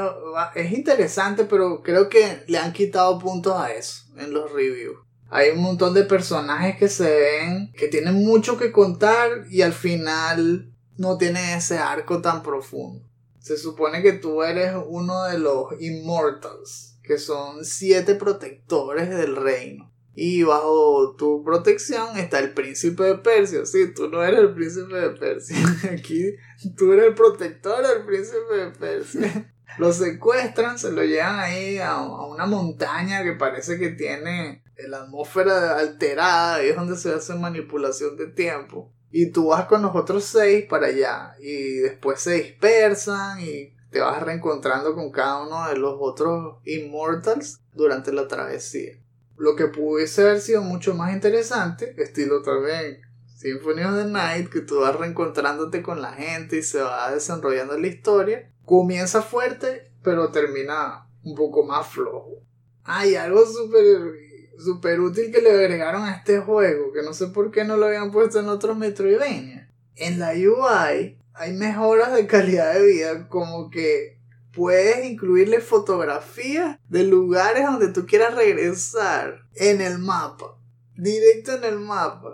es 0.56 0.74
interesante, 0.74 1.46
pero 1.46 1.82
creo 1.82 2.10
que 2.10 2.44
le 2.48 2.58
han 2.58 2.74
quitado 2.74 3.18
puntos 3.18 3.56
a 3.56 3.72
eso 3.72 4.04
en 4.18 4.34
los 4.34 4.52
reviews. 4.52 4.98
Hay 5.30 5.52
un 5.52 5.62
montón 5.62 5.94
de 5.94 6.04
personajes 6.04 6.76
que 6.78 6.90
se 6.90 7.10
ven, 7.10 7.72
que 7.72 7.88
tienen 7.88 8.16
mucho 8.16 8.58
que 8.58 8.74
contar 8.74 9.46
y 9.50 9.62
al 9.62 9.72
final 9.72 10.70
no 10.98 11.18
tienen 11.18 11.58
ese 11.58 11.78
arco 11.78 12.22
tan 12.22 12.44
profundo. 12.44 13.08
Se 13.40 13.58
supone 13.58 14.02
que 14.02 14.14
tú 14.14 14.44
eres 14.44 14.74
uno 14.86 15.24
de 15.24 15.40
los 15.40 15.80
Immortals, 15.80 16.98
que 17.04 17.18
son 17.18 17.64
siete 17.64 18.16
protectores 18.16 19.10
del 19.10 19.38
reino. 19.38 19.93
Y 20.16 20.44
bajo 20.44 21.16
tu 21.18 21.44
protección 21.44 22.18
está 22.18 22.40
el 22.40 22.54
príncipe 22.54 23.04
de 23.04 23.16
Persia. 23.16 23.66
Sí, 23.66 23.94
tú 23.94 24.10
no 24.10 24.24
eres 24.24 24.42
el 24.42 24.54
príncipe 24.54 24.94
de 24.94 25.10
Persia. 25.10 25.58
Aquí 25.92 26.36
tú 26.78 26.94
eres 26.94 27.08
el 27.08 27.14
protector 27.16 27.86
del 27.86 28.06
príncipe 28.06 28.56
de 28.56 28.68
Persia. 28.72 29.54
Lo 29.80 29.92
secuestran, 29.92 30.78
se 30.78 30.92
lo 30.92 31.04
llevan 31.04 31.40
ahí 31.40 31.80
a, 31.80 32.00
una 32.00 32.46
montaña 32.46 33.24
que 33.24 33.34
parece 33.34 33.80
que 33.80 33.90
tiene 33.90 34.64
la 34.88 35.02
atmósfera 35.02 35.80
alterada. 35.80 36.64
Y 36.64 36.70
es 36.70 36.76
donde 36.76 36.96
se 36.96 37.12
hace 37.12 37.34
manipulación 37.34 38.16
de 38.16 38.28
tiempo. 38.28 38.94
Y 39.10 39.32
tú 39.32 39.48
vas 39.48 39.66
con 39.66 39.82
los 39.82 39.96
otros 39.96 40.26
seis 40.26 40.66
para 40.70 40.88
allá. 40.88 41.34
Y 41.40 41.78
después 41.78 42.20
se 42.20 42.34
dispersan 42.34 43.40
y 43.42 43.74
te 43.90 44.00
vas 44.00 44.22
reencontrando 44.22 44.94
con 44.94 45.12
cada 45.12 45.44
uno 45.44 45.68
de 45.70 45.78
los 45.78 45.96
otros 46.00 46.58
Immortals 46.66 47.62
durante 47.74 48.12
la 48.14 48.28
travesía. 48.28 49.03
Lo 49.38 49.56
que 49.56 49.68
pudiese 49.68 50.22
haber 50.22 50.42
sido 50.42 50.62
mucho 50.62 50.94
más 50.94 51.14
interesante, 51.14 51.96
estilo 51.98 52.42
también 52.42 53.02
Symphony 53.36 53.84
of 53.84 53.96
the 53.96 54.06
Night, 54.06 54.50
que 54.50 54.62
tú 54.62 54.80
vas 54.80 54.96
reencontrándote 54.96 55.82
con 55.82 56.02
la 56.02 56.14
gente 56.14 56.58
y 56.58 56.64
se 56.64 56.82
va 56.82 57.12
desarrollando 57.12 57.78
la 57.78 57.88
historia, 57.88 58.50
comienza 58.66 59.22
fuerte, 59.22 59.92
pero 60.02 60.32
termina 60.32 61.10
un 61.24 61.36
poco 61.36 61.66
más 61.66 61.88
flojo. 61.88 62.42
Hay 62.86 63.16
algo 63.16 63.46
súper 63.46 64.14
super 64.58 65.00
útil 65.00 65.32
que 65.32 65.42
le 65.42 65.52
agregaron 65.52 66.04
a 66.04 66.16
este 66.16 66.40
juego, 66.40 66.94
que 66.94 67.02
no 67.02 67.14
sé 67.14 67.28
por 67.28 67.52
qué 67.52 67.64
no 67.64 67.78
lo 67.78 67.88
habían 67.88 68.12
puesto 68.12 68.40
en 68.40 68.48
otros 68.48 68.78
Metroidvania. 68.78 69.70
En 69.96 70.20
la 70.20 70.32
UI 70.32 71.20
hay 71.34 71.54
mejoras 71.54 72.14
de 72.14 72.28
calidad 72.28 72.74
de 72.74 72.86
vida, 72.86 73.28
como 73.28 73.70
que 73.70 74.13
puedes 74.54 75.06
incluirle 75.06 75.60
fotografías 75.60 76.78
de 76.88 77.04
lugares 77.04 77.66
donde 77.66 77.90
tú 77.90 78.06
quieras 78.06 78.36
regresar 78.36 79.42
en 79.56 79.82
el 79.82 80.00
mapa. 80.00 80.58
Directo 80.96 81.54
en 81.56 81.64
el 81.64 81.80
mapa. 81.80 82.30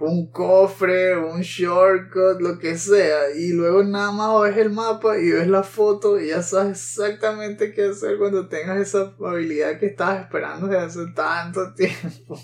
Un 0.00 0.30
cofre, 0.30 1.14
un 1.18 1.42
shortcut, 1.42 2.40
lo 2.40 2.58
que 2.58 2.78
sea. 2.78 3.30
Y 3.36 3.52
luego 3.52 3.84
nada 3.84 4.10
más 4.10 4.42
ves 4.42 4.56
el 4.56 4.70
mapa 4.70 5.18
y 5.18 5.30
ves 5.30 5.46
la 5.46 5.62
foto 5.62 6.18
y 6.18 6.28
ya 6.28 6.42
sabes 6.42 6.78
exactamente 6.78 7.74
qué 7.74 7.90
hacer 7.90 8.16
cuando 8.16 8.48
tengas 8.48 8.78
esa 8.78 9.14
habilidad 9.22 9.78
que 9.78 9.86
estabas 9.86 10.22
esperando 10.22 10.68
desde 10.68 10.84
hace 10.86 11.12
tanto 11.14 11.74
tiempo. 11.74 12.40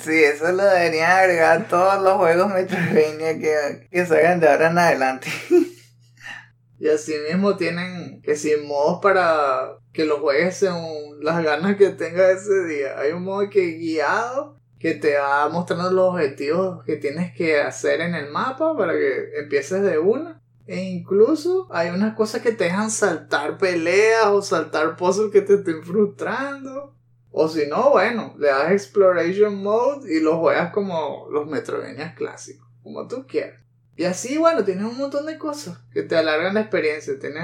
Sí, 0.00 0.24
eso 0.24 0.50
lo 0.50 0.64
deberían 0.64 1.12
agregar 1.12 1.68
todos 1.68 2.02
los 2.02 2.14
juegos 2.14 2.52
Metroidvania 2.52 3.38
que, 3.38 3.88
que 3.88 4.04
salgan 4.04 4.40
de 4.40 4.48
ahora 4.48 4.70
en 4.70 4.78
adelante. 4.78 5.28
Y 6.78 6.88
así 6.88 7.14
mismo 7.28 7.56
tienen 7.56 8.20
que 8.22 8.36
si 8.36 8.54
modos 8.56 9.00
para 9.00 9.78
que 9.92 10.04
lo 10.04 10.20
juegues 10.20 10.58
según 10.58 11.24
las 11.24 11.42
ganas 11.42 11.76
que 11.76 11.90
tengas 11.90 12.42
ese 12.42 12.64
día. 12.66 12.98
Hay 12.98 13.12
un 13.12 13.24
modo 13.24 13.48
que 13.48 13.72
guiado 13.72 14.56
que 14.78 14.94
te 14.94 15.16
va 15.16 15.48
mostrando 15.48 15.90
los 15.90 16.14
objetivos 16.14 16.84
que 16.84 16.96
tienes 16.96 17.34
que 17.34 17.60
hacer 17.60 18.00
en 18.02 18.14
el 18.14 18.30
mapa 18.30 18.76
para 18.76 18.92
que 18.92 19.38
empieces 19.38 19.82
de 19.82 19.98
una. 19.98 20.42
E 20.66 20.80
incluso 20.80 21.68
hay 21.70 21.90
unas 21.90 22.14
cosas 22.14 22.42
que 22.42 22.52
te 22.52 22.64
dejan 22.64 22.90
saltar 22.90 23.56
peleas 23.56 24.26
o 24.26 24.42
saltar 24.42 24.96
puzzles 24.96 25.32
que 25.32 25.42
te 25.42 25.54
estén 25.54 25.82
frustrando. 25.82 26.94
O 27.30 27.48
si 27.48 27.66
no, 27.66 27.90
bueno, 27.90 28.34
le 28.38 28.48
das 28.48 28.72
Exploration 28.72 29.62
Mode 29.62 30.12
y 30.12 30.20
lo 30.20 30.38
juegas 30.38 30.72
como 30.72 31.28
los 31.30 31.46
Metroidvania 31.46 32.14
clásicos, 32.14 32.66
como 32.82 33.06
tú 33.06 33.26
quieras. 33.26 33.65
Y 33.96 34.04
así, 34.04 34.36
bueno, 34.36 34.62
tienes 34.62 34.84
un 34.84 34.98
montón 34.98 35.24
de 35.24 35.38
cosas 35.38 35.78
que 35.92 36.02
te 36.02 36.16
alargan 36.16 36.54
la 36.54 36.60
experiencia. 36.60 37.18
Tienes 37.18 37.42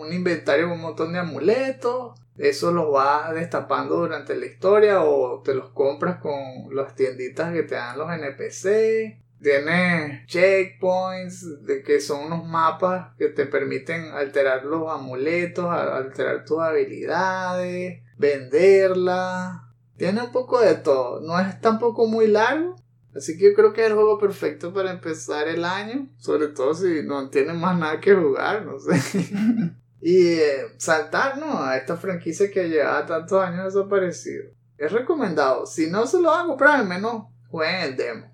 un 0.00 0.12
inventario 0.12 0.68
con 0.68 0.76
un 0.76 0.80
montón 0.80 1.12
de 1.12 1.18
amuletos. 1.18 2.18
Eso 2.38 2.72
los 2.72 2.90
vas 2.90 3.34
destapando 3.34 3.96
durante 3.96 4.34
la 4.34 4.46
historia 4.46 5.02
o 5.02 5.42
te 5.42 5.54
los 5.54 5.70
compras 5.70 6.16
con 6.16 6.74
las 6.74 6.94
tienditas 6.94 7.52
que 7.52 7.64
te 7.64 7.74
dan 7.74 7.98
los 7.98 8.10
NPC. 8.10 9.20
Tienes 9.42 10.26
checkpoints, 10.26 11.64
de 11.64 11.82
que 11.82 12.00
son 12.00 12.26
unos 12.26 12.46
mapas 12.46 13.14
que 13.18 13.28
te 13.28 13.44
permiten 13.44 14.12
alterar 14.12 14.64
los 14.64 14.90
amuletos, 14.90 15.66
alterar 15.66 16.44
tus 16.46 16.60
habilidades, 16.60 18.02
venderlas. 18.16 19.60
Tiene 19.98 20.22
un 20.22 20.32
poco 20.32 20.60
de 20.60 20.76
todo. 20.76 21.20
No 21.20 21.38
es 21.38 21.60
tampoco 21.60 22.06
muy 22.06 22.26
largo, 22.26 22.76
Así 23.14 23.36
que 23.36 23.46
yo 23.46 23.54
creo 23.54 23.72
que 23.72 23.82
es 23.82 23.88
el 23.88 23.94
juego 23.94 24.18
perfecto 24.18 24.72
para 24.72 24.92
empezar 24.92 25.48
el 25.48 25.64
año, 25.64 26.08
sobre 26.16 26.48
todo 26.48 26.74
si 26.74 27.02
no 27.02 27.28
tienen 27.28 27.58
más 27.58 27.76
nada 27.78 28.00
que 28.00 28.14
jugar, 28.14 28.64
no 28.64 28.78
sé. 28.78 28.92
y 30.00 30.26
eh, 30.28 30.74
saltar, 30.78 31.38
¿no? 31.38 31.62
A 31.62 31.76
esta 31.76 31.96
franquicia 31.96 32.50
que 32.50 32.68
lleva 32.68 33.04
tantos 33.06 33.42
años 33.42 33.74
desaparecido. 33.74 34.44
Es 34.78 34.92
recomendado. 34.92 35.66
Si 35.66 35.90
no 35.90 36.06
se 36.06 36.20
lo 36.20 36.28
van 36.28 36.44
a 36.44 36.48
comprar, 36.48 36.80
al 36.80 36.86
menos 36.86 37.24
jueguen 37.48 37.82
el 37.82 37.96
demo. 37.96 38.30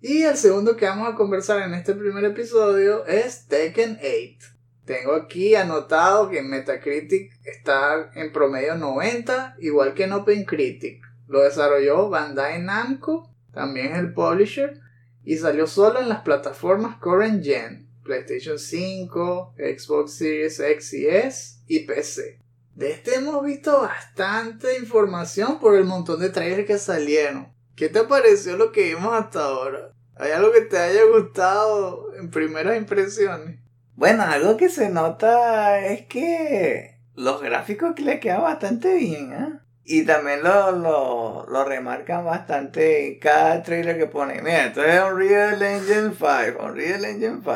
Y 0.00 0.22
el 0.22 0.36
segundo 0.36 0.76
que 0.76 0.86
vamos 0.86 1.08
a 1.08 1.14
conversar 1.14 1.62
en 1.62 1.74
este 1.74 1.94
primer 1.94 2.24
episodio 2.24 3.04
es 3.06 3.46
Tekken 3.46 3.98
8. 4.00 4.57
Tengo 4.88 5.12
aquí 5.12 5.54
anotado 5.54 6.30
que 6.30 6.40
Metacritic 6.40 7.30
está 7.44 8.10
en 8.14 8.32
promedio 8.32 8.74
90, 8.74 9.56
igual 9.58 9.92
que 9.92 10.04
en 10.04 10.14
OpenCritic. 10.14 11.02
Lo 11.26 11.42
desarrolló 11.42 12.08
Bandai 12.08 12.62
Namco, 12.62 13.30
también 13.52 13.94
el 13.94 14.14
publisher, 14.14 14.80
y 15.24 15.36
salió 15.36 15.66
solo 15.66 16.00
en 16.00 16.08
las 16.08 16.22
plataformas 16.22 16.96
Current 17.02 17.44
Gen, 17.44 17.86
PlayStation 18.02 18.58
5, 18.58 19.56
Xbox 19.58 20.14
Series 20.14 20.58
X 20.58 20.94
y 20.94 21.06
S 21.06 21.58
y 21.66 21.80
PC. 21.80 22.40
De 22.74 22.92
este 22.92 23.16
hemos 23.16 23.44
visto 23.44 23.82
bastante 23.82 24.78
información 24.78 25.60
por 25.60 25.76
el 25.76 25.84
montón 25.84 26.18
de 26.18 26.30
trailers 26.30 26.66
que 26.66 26.78
salieron. 26.78 27.52
¿Qué 27.76 27.90
te 27.90 28.04
pareció 28.04 28.56
lo 28.56 28.72
que 28.72 28.94
vimos 28.94 29.12
hasta 29.12 29.44
ahora? 29.44 29.92
¿Hay 30.16 30.30
algo 30.30 30.50
que 30.50 30.62
te 30.62 30.78
haya 30.78 31.04
gustado 31.04 32.14
en 32.14 32.30
primeras 32.30 32.78
impresiones? 32.78 33.67
Bueno, 33.98 34.22
algo 34.22 34.56
que 34.56 34.68
se 34.68 34.90
nota 34.90 35.80
es 35.80 36.06
que 36.06 37.00
los 37.16 37.42
gráficos 37.42 37.96
que 37.96 38.02
le 38.02 38.20
quedan 38.20 38.42
bastante 38.42 38.94
bien, 38.94 39.32
¿eh? 39.32 39.58
Y 39.82 40.04
también 40.04 40.44
lo, 40.44 40.70
lo, 40.70 41.46
lo 41.48 41.64
remarcan 41.64 42.24
bastante 42.24 43.08
en 43.08 43.18
cada 43.18 43.60
trailer 43.64 43.98
que 43.98 44.06
pone. 44.06 44.40
Mira, 44.40 44.66
esto 44.66 44.84
es 44.84 45.02
Unreal 45.02 45.60
Engine 45.60 46.12
5, 46.16 46.64
Unreal 46.64 47.04
Engine 47.06 47.40
5. 47.42 47.52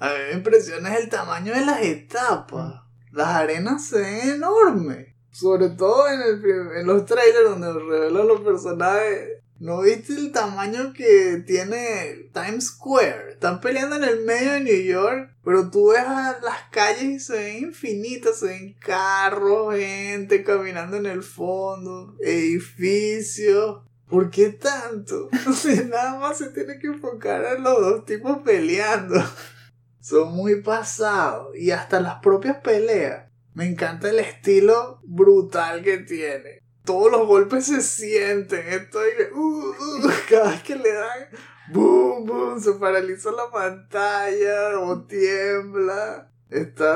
A 0.00 0.08
mí 0.08 0.14
me 0.30 0.32
impresiona 0.32 0.96
el 0.96 1.08
tamaño 1.08 1.54
de 1.54 1.64
las 1.64 1.80
etapas. 1.82 2.82
Las 3.12 3.28
arenas 3.28 3.86
se 3.86 4.00
ven 4.00 4.30
enormes. 4.30 5.14
Sobre 5.30 5.68
todo 5.70 6.08
en, 6.08 6.22
el, 6.22 6.76
en 6.80 6.86
los 6.88 7.06
trailers 7.06 7.50
donde 7.50 7.72
revelan 7.72 8.26
los 8.26 8.40
personajes. 8.40 9.41
¿No 9.58 9.82
viste 9.82 10.14
el 10.14 10.32
tamaño 10.32 10.92
que 10.92 11.42
tiene 11.46 12.30
Times 12.32 12.66
Square? 12.66 13.32
Están 13.32 13.60
peleando 13.60 13.94
en 13.96 14.04
el 14.04 14.24
medio 14.24 14.52
de 14.52 14.60
New 14.60 14.82
York, 14.82 15.36
pero 15.44 15.70
tú 15.70 15.90
ves 15.90 16.02
las 16.42 16.68
calles 16.72 17.04
y 17.04 17.20
se 17.20 17.34
ven 17.34 17.58
infinitas, 17.68 18.40
se 18.40 18.46
ven 18.46 18.76
carros, 18.80 19.76
gente 19.76 20.42
caminando 20.42 20.96
en 20.96 21.06
el 21.06 21.22
fondo, 21.22 22.16
edificios. 22.20 23.82
¿Por 24.08 24.30
qué 24.30 24.50
tanto? 24.50 25.30
Sea, 25.54 25.84
nada 25.84 26.18
más 26.18 26.38
se 26.38 26.50
tiene 26.50 26.78
que 26.78 26.88
enfocar 26.88 27.44
a 27.44 27.54
los 27.58 27.80
dos 27.80 28.04
tipos 28.04 28.38
peleando. 28.44 29.14
Son 30.00 30.34
muy 30.34 30.60
pasados. 30.60 31.56
Y 31.56 31.70
hasta 31.70 32.00
las 32.00 32.16
propias 32.16 32.58
peleas. 32.58 33.30
Me 33.54 33.66
encanta 33.66 34.10
el 34.10 34.18
estilo 34.18 35.00
brutal 35.04 35.82
que 35.82 35.98
tiene 35.98 36.61
todos 36.84 37.10
los 37.10 37.26
golpes 37.26 37.66
se 37.66 37.80
sienten. 37.80 38.66
Estoy 38.68 39.08
uh, 39.34 39.38
uh, 39.38 40.10
cada 40.28 40.50
vez 40.50 40.62
que 40.62 40.76
le 40.76 40.92
dan, 40.92 41.28
boom, 41.72 42.26
boom, 42.26 42.60
se 42.60 42.72
paraliza 42.72 43.30
la 43.32 43.50
pantalla 43.50 44.78
o 44.80 45.02
tiembla. 45.02 46.28
Está 46.50 46.94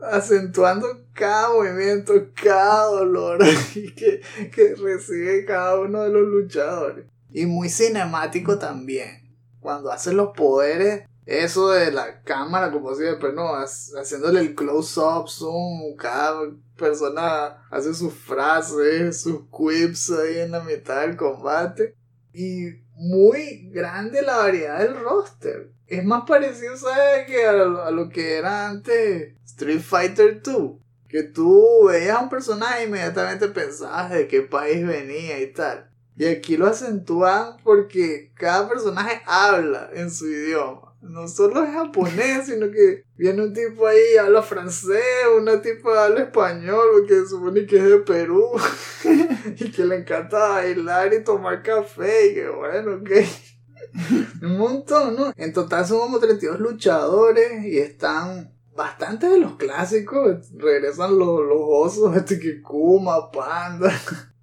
acentuando 0.00 0.86
cada 1.12 1.50
movimiento, 1.50 2.14
cada 2.34 2.84
dolor 2.86 3.38
que, 3.74 4.22
que 4.54 4.74
recibe 4.76 5.44
cada 5.44 5.78
uno 5.78 6.02
de 6.04 6.10
los 6.10 6.22
luchadores. 6.22 7.04
Y 7.30 7.46
muy 7.46 7.68
cinemático 7.68 8.58
también. 8.58 9.36
Cuando 9.60 9.90
hace 9.92 10.12
los 10.14 10.30
poderes, 10.34 11.02
eso 11.28 11.68
de 11.68 11.92
la 11.92 12.22
cámara, 12.22 12.72
como 12.72 12.94
siempre, 12.94 13.34
¿no? 13.34 13.52
Haciéndole 13.54 14.40
el 14.40 14.54
close-up, 14.54 15.28
zoom, 15.28 15.94
cada 15.96 16.40
persona 16.74 17.66
hace 17.70 17.92
sus 17.92 18.14
frases, 18.14 19.20
sus 19.20 19.42
quips 19.50 20.10
ahí 20.12 20.38
en 20.38 20.52
la 20.52 20.60
mitad 20.60 21.02
del 21.02 21.18
combate. 21.18 21.94
Y 22.32 22.70
muy 22.94 23.68
grande 23.70 24.22
la 24.22 24.38
variedad 24.38 24.78
del 24.78 24.98
roster. 24.98 25.70
Es 25.86 26.02
más 26.02 26.22
parecido, 26.26 26.74
¿sabes? 26.78 27.26
Que 27.26 27.44
a 27.44 27.52
lo, 27.52 28.08
que 28.08 28.38
era 28.38 28.66
antes 28.66 29.34
Street 29.44 29.82
Fighter 29.82 30.40
2. 30.40 30.80
Que 31.10 31.24
tú 31.24 31.88
veías 31.88 32.16
a 32.16 32.22
un 32.22 32.30
personaje 32.30 32.84
e 32.84 32.86
inmediatamente 32.86 33.48
pensabas 33.48 34.10
de 34.10 34.28
qué 34.28 34.40
país 34.40 34.86
venía 34.86 35.38
y 35.42 35.52
tal. 35.52 35.90
Y 36.16 36.24
aquí 36.24 36.56
lo 36.56 36.68
acentúan 36.68 37.58
porque 37.62 38.32
cada 38.34 38.66
personaje 38.66 39.20
habla 39.26 39.90
en 39.92 40.10
su 40.10 40.26
idioma 40.26 40.87
no 41.00 41.28
solo 41.28 41.62
es 41.62 41.70
japonés, 41.70 42.46
sino 42.46 42.70
que 42.70 43.04
viene 43.16 43.42
un 43.42 43.52
tipo 43.52 43.86
ahí 43.86 44.16
habla 44.20 44.42
francés, 44.42 45.02
una 45.36 45.62
tipo 45.62 45.90
habla 45.90 46.22
español, 46.22 46.88
porque 46.92 47.14
se 47.14 47.28
supone 47.28 47.66
que 47.66 47.76
es 47.76 47.84
de 47.84 47.98
Perú, 47.98 48.50
y 49.56 49.70
que 49.70 49.84
le 49.84 49.96
encanta 49.96 50.38
bailar 50.48 51.12
y 51.14 51.24
tomar 51.24 51.62
café, 51.62 52.28
y 52.28 52.34
que 52.34 52.48
bueno, 52.48 52.96
ok. 52.96 53.10
un 54.42 54.58
montón, 54.58 55.16
¿no? 55.16 55.32
En 55.36 55.52
total 55.52 55.86
son 55.86 56.00
como 56.00 56.18
32 56.18 56.60
luchadores 56.60 57.64
y 57.64 57.78
están 57.78 58.52
bastante 58.78 59.28
de 59.28 59.38
los 59.38 59.56
clásicos. 59.56 60.50
Regresan 60.56 61.18
los, 61.18 61.40
los 61.40 61.58
osos, 61.60 62.16
este 62.16 62.38
que 62.38 62.62
Kuma, 62.62 63.30
Panda. 63.30 63.92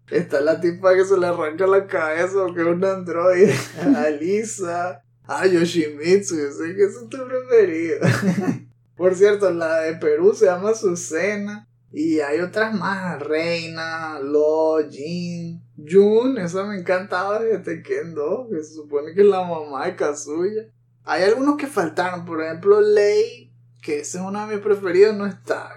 Está 0.10 0.42
la 0.42 0.60
tipa 0.60 0.94
que 0.94 1.04
se 1.04 1.18
le 1.18 1.26
arranca 1.26 1.66
la 1.66 1.88
cabeza 1.88 2.46
que 2.54 2.62
es 2.62 2.68
un 2.68 2.86
androide. 2.86 3.56
Alisa. 3.98 5.05
Ah, 5.28 5.46
Yoshimitsu, 5.46 6.36
yo 6.38 6.52
sé 6.52 6.76
que 6.76 6.84
es 6.84 7.10
tu 7.10 7.18
preferido. 7.28 8.00
Por 8.96 9.16
cierto, 9.16 9.52
la 9.52 9.82
de 9.82 9.96
Perú 9.96 10.34
se 10.34 10.46
llama 10.46 10.74
Susena. 10.74 11.68
Y 11.92 12.20
hay 12.20 12.42
otras 12.42 12.74
más, 12.74 13.22
Reina, 13.22 14.20
Lo, 14.20 14.78
Jin, 14.90 15.62
Jun, 15.78 16.38
esa 16.38 16.66
me 16.66 16.78
encantaba 16.78 17.40
de 17.40 17.58
Tekken 17.60 18.14
2, 18.14 18.50
que 18.50 18.64
se 18.64 18.74
supone 18.74 19.14
que 19.14 19.22
es 19.22 19.28
la 19.28 19.44
mamá 19.44 19.86
de 19.86 19.96
Kazuya. 19.96 20.64
Hay 21.06 21.24
algunos 21.24 21.56
que 21.56 21.68
faltaron, 21.68 22.26
por 22.26 22.44
ejemplo, 22.44 22.82
Lei, 22.82 23.54
que 23.82 24.00
ese 24.00 24.18
es 24.18 24.24
uno 24.26 24.46
de 24.46 24.56
mis 24.56 24.64
preferidos, 24.64 25.16
no 25.16 25.26
está. 25.26 25.72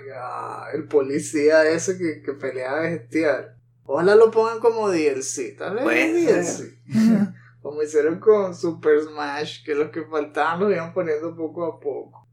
el 0.75 0.89
policía 0.89 1.69
ese 1.71 1.97
que, 1.97 2.21
que 2.23 2.33
pelea 2.33 2.81
bestial. 2.81 3.55
Ojalá 3.85 4.17
lo 4.17 4.33
pongan 4.33 4.59
como 4.59 4.91
DLC, 4.91 5.57
tal 5.57 5.77
vez 5.77 5.85
DLC. 5.87 6.79
Como 7.61 7.83
hicieron 7.83 8.21
con 8.21 8.55
Super 8.55 9.01
Smash, 9.01 9.65
que 9.65 9.75
los 9.75 9.91
que 9.91 10.03
faltaban 10.03 10.61
los 10.61 10.73
iban 10.73 10.93
poniendo 10.93 11.35
poco 11.37 11.65
a 11.65 11.81
poco. 11.81 12.27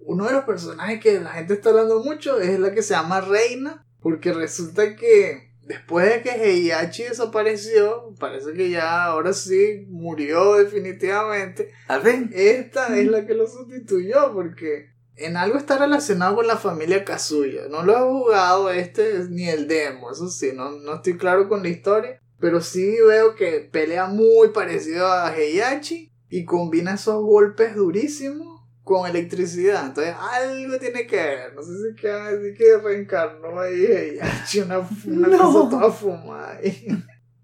Uno 0.00 0.26
de 0.26 0.32
los 0.32 0.44
personajes 0.44 1.00
que 1.00 1.20
la 1.20 1.30
gente 1.30 1.54
está 1.54 1.70
hablando 1.70 2.02
mucho 2.02 2.38
es 2.40 2.58
la 2.58 2.72
que 2.72 2.82
se 2.82 2.94
llama 2.94 3.20
Reina, 3.20 3.86
porque 4.00 4.32
resulta 4.32 4.96
que 4.96 5.54
después 5.62 6.06
de 6.06 6.22
que 6.22 6.30
Heihachi 6.30 7.04
desapareció, 7.04 8.14
parece 8.18 8.52
que 8.52 8.70
ya 8.70 9.04
ahora 9.04 9.32
sí 9.32 9.86
murió 9.88 10.56
definitivamente. 10.56 11.72
Al 11.88 12.02
fin. 12.02 12.30
Esta 12.34 12.96
es 12.98 13.06
la 13.06 13.26
que 13.26 13.34
lo 13.34 13.46
sustituyó, 13.46 14.32
porque 14.34 14.94
en 15.16 15.36
algo 15.36 15.56
está 15.56 15.78
relacionado 15.78 16.36
con 16.36 16.46
la 16.46 16.56
familia 16.56 17.04
Kazuya. 17.04 17.68
No 17.68 17.82
lo 17.82 17.96
he 17.96 18.00
jugado 18.00 18.70
este 18.70 19.26
ni 19.30 19.48
el 19.48 19.68
demo, 19.68 20.10
eso 20.10 20.28
sí, 20.28 20.50
no, 20.54 20.70
no 20.70 20.96
estoy 20.96 21.16
claro 21.16 21.48
con 21.48 21.62
la 21.62 21.68
historia. 21.68 22.20
Pero 22.44 22.60
sí 22.60 22.98
veo 23.00 23.34
que 23.34 23.60
pelea 23.72 24.04
muy 24.06 24.48
parecido 24.48 25.10
a 25.10 25.34
Heihachi 25.34 26.12
y 26.28 26.44
combina 26.44 26.92
esos 26.92 27.24
golpes 27.24 27.74
durísimos 27.74 28.60
con 28.82 29.08
electricidad. 29.08 29.86
Entonces 29.86 30.14
algo 30.20 30.78
tiene 30.78 31.06
que 31.06 31.16
ver. 31.16 31.54
No 31.54 31.62
sé 31.62 31.72
si 31.72 31.94
que, 31.98 32.10
así 32.10 32.52
que 32.54 32.76
reencarnó 32.76 33.58
ahí 33.58 33.86
Heihachi, 33.86 34.60
una, 34.60 34.86
una 35.06 35.38
cosa 35.38 35.70
toda 35.70 35.90
fumada. 35.90 36.60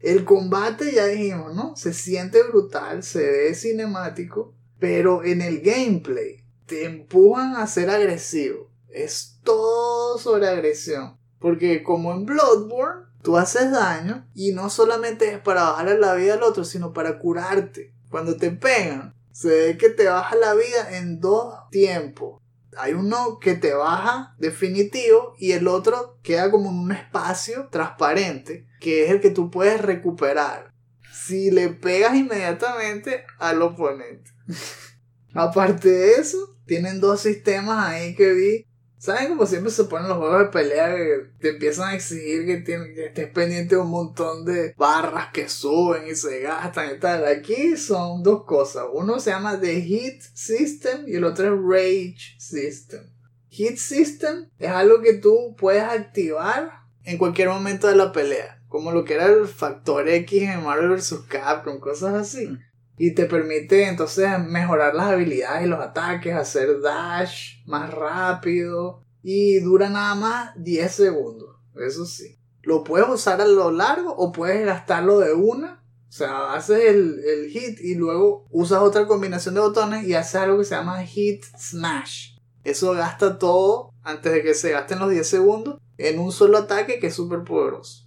El 0.00 0.24
combate 0.26 0.92
ya 0.92 1.06
dijimos, 1.06 1.54
¿no? 1.54 1.74
Se 1.76 1.94
siente 1.94 2.42
brutal, 2.42 3.02
se 3.02 3.26
ve 3.26 3.54
cinemático, 3.54 4.54
pero 4.78 5.24
en 5.24 5.40
el 5.40 5.62
gameplay 5.62 6.44
te 6.66 6.84
empujan 6.84 7.56
a 7.56 7.66
ser 7.66 7.88
agresivo. 7.88 8.70
Es 8.90 9.40
todo 9.44 10.18
sobre 10.18 10.46
agresión. 10.46 11.16
Porque 11.38 11.82
como 11.82 12.12
en 12.12 12.26
Bloodborne, 12.26 13.09
Tú 13.22 13.36
haces 13.36 13.70
daño 13.70 14.26
y 14.34 14.52
no 14.52 14.70
solamente 14.70 15.32
es 15.32 15.38
para 15.38 15.64
bajarle 15.64 15.98
la 15.98 16.14
vida 16.14 16.34
al 16.34 16.42
otro, 16.42 16.64
sino 16.64 16.92
para 16.92 17.18
curarte. 17.18 17.92
Cuando 18.08 18.36
te 18.36 18.50
pegan, 18.50 19.14
se 19.30 19.48
ve 19.48 19.78
que 19.78 19.90
te 19.90 20.06
baja 20.08 20.36
la 20.36 20.54
vida 20.54 20.96
en 20.96 21.20
dos 21.20 21.54
tiempos. 21.70 22.40
Hay 22.76 22.94
uno 22.94 23.38
que 23.40 23.54
te 23.54 23.74
baja 23.74 24.34
definitivo 24.38 25.34
y 25.38 25.52
el 25.52 25.68
otro 25.68 26.18
queda 26.22 26.50
como 26.50 26.70
en 26.70 26.78
un 26.78 26.92
espacio 26.92 27.68
transparente, 27.70 28.66
que 28.80 29.04
es 29.04 29.10
el 29.10 29.20
que 29.20 29.30
tú 29.30 29.50
puedes 29.50 29.80
recuperar. 29.82 30.72
Si 31.12 31.50
le 31.50 31.68
pegas 31.68 32.14
inmediatamente 32.14 33.24
al 33.38 33.60
oponente. 33.60 34.30
Aparte 35.34 35.90
de 35.90 36.14
eso, 36.14 36.56
tienen 36.66 37.00
dos 37.00 37.20
sistemas 37.20 37.86
ahí 37.86 38.14
que 38.14 38.32
vi 38.32 38.69
¿Saben 39.00 39.28
como 39.28 39.46
siempre 39.46 39.72
se 39.72 39.84
ponen 39.84 40.08
los 40.08 40.18
juegos 40.18 40.40
de 40.40 40.48
pelea 40.50 40.94
que 40.94 41.30
te 41.40 41.48
empiezan 41.48 41.88
a 41.88 41.94
exigir 41.94 42.44
que, 42.44 42.62
que 42.62 43.06
estés 43.06 43.30
pendiente 43.30 43.76
de 43.76 43.80
un 43.80 43.88
montón 43.88 44.44
de 44.44 44.74
barras 44.76 45.28
que 45.32 45.48
suben 45.48 46.06
y 46.06 46.14
se 46.14 46.40
gastan 46.40 46.94
y 46.94 47.00
tal? 47.00 47.24
Aquí 47.24 47.78
son 47.78 48.22
dos 48.22 48.44
cosas. 48.44 48.84
Uno 48.92 49.18
se 49.18 49.30
llama 49.30 49.58
The 49.58 49.80
Hit 49.80 50.20
System 50.34 51.08
y 51.08 51.14
el 51.14 51.24
otro 51.24 51.46
es 51.46 51.62
Rage 51.62 52.36
System. 52.38 53.10
Hit 53.48 53.78
System 53.78 54.50
es 54.58 54.68
algo 54.68 55.00
que 55.00 55.14
tú 55.14 55.56
puedes 55.56 55.82
activar 55.82 56.70
en 57.04 57.16
cualquier 57.16 57.48
momento 57.48 57.88
de 57.88 57.96
la 57.96 58.12
pelea. 58.12 58.62
Como 58.68 58.92
lo 58.92 59.06
que 59.06 59.14
era 59.14 59.28
el 59.28 59.48
factor 59.48 60.10
X 60.10 60.42
en 60.42 60.62
Marvel 60.62 60.90
vs. 60.90 61.20
Capcom, 61.26 61.80
cosas 61.80 62.12
así 62.12 62.50
y 63.02 63.14
te 63.14 63.24
permite 63.24 63.88
entonces 63.88 64.28
mejorar 64.46 64.94
las 64.94 65.06
habilidades 65.06 65.64
y 65.64 65.70
los 65.70 65.80
ataques, 65.80 66.34
hacer 66.34 66.82
dash 66.82 67.64
más 67.64 67.88
rápido 67.94 69.02
y 69.22 69.58
dura 69.60 69.88
nada 69.88 70.14
más 70.14 70.50
10 70.56 70.92
segundos, 70.92 71.56
eso 71.76 72.04
sí. 72.04 72.36
Lo 72.60 72.84
puedes 72.84 73.08
usar 73.08 73.40
a 73.40 73.46
lo 73.46 73.70
largo 73.70 74.14
o 74.14 74.32
puedes 74.32 74.66
gastarlo 74.66 75.18
de 75.18 75.32
una, 75.32 75.82
o 76.10 76.12
sea, 76.12 76.52
haces 76.52 76.84
el, 76.84 77.24
el 77.24 77.48
hit 77.48 77.80
y 77.80 77.94
luego 77.94 78.46
usas 78.50 78.80
otra 78.80 79.06
combinación 79.06 79.54
de 79.54 79.62
botones 79.62 80.06
y 80.06 80.12
haces 80.12 80.34
algo 80.34 80.58
que 80.58 80.64
se 80.64 80.74
llama 80.74 81.02
hit 81.02 81.42
smash. 81.58 82.36
Eso 82.64 82.92
gasta 82.92 83.38
todo 83.38 83.94
antes 84.02 84.30
de 84.30 84.42
que 84.42 84.52
se 84.52 84.72
gasten 84.72 84.98
los 84.98 85.08
10 85.08 85.26
segundos 85.26 85.80
en 85.96 86.18
un 86.18 86.32
solo 86.32 86.58
ataque 86.58 86.98
que 86.98 87.06
es 87.06 87.14
súper 87.14 87.44
poderoso. 87.44 88.06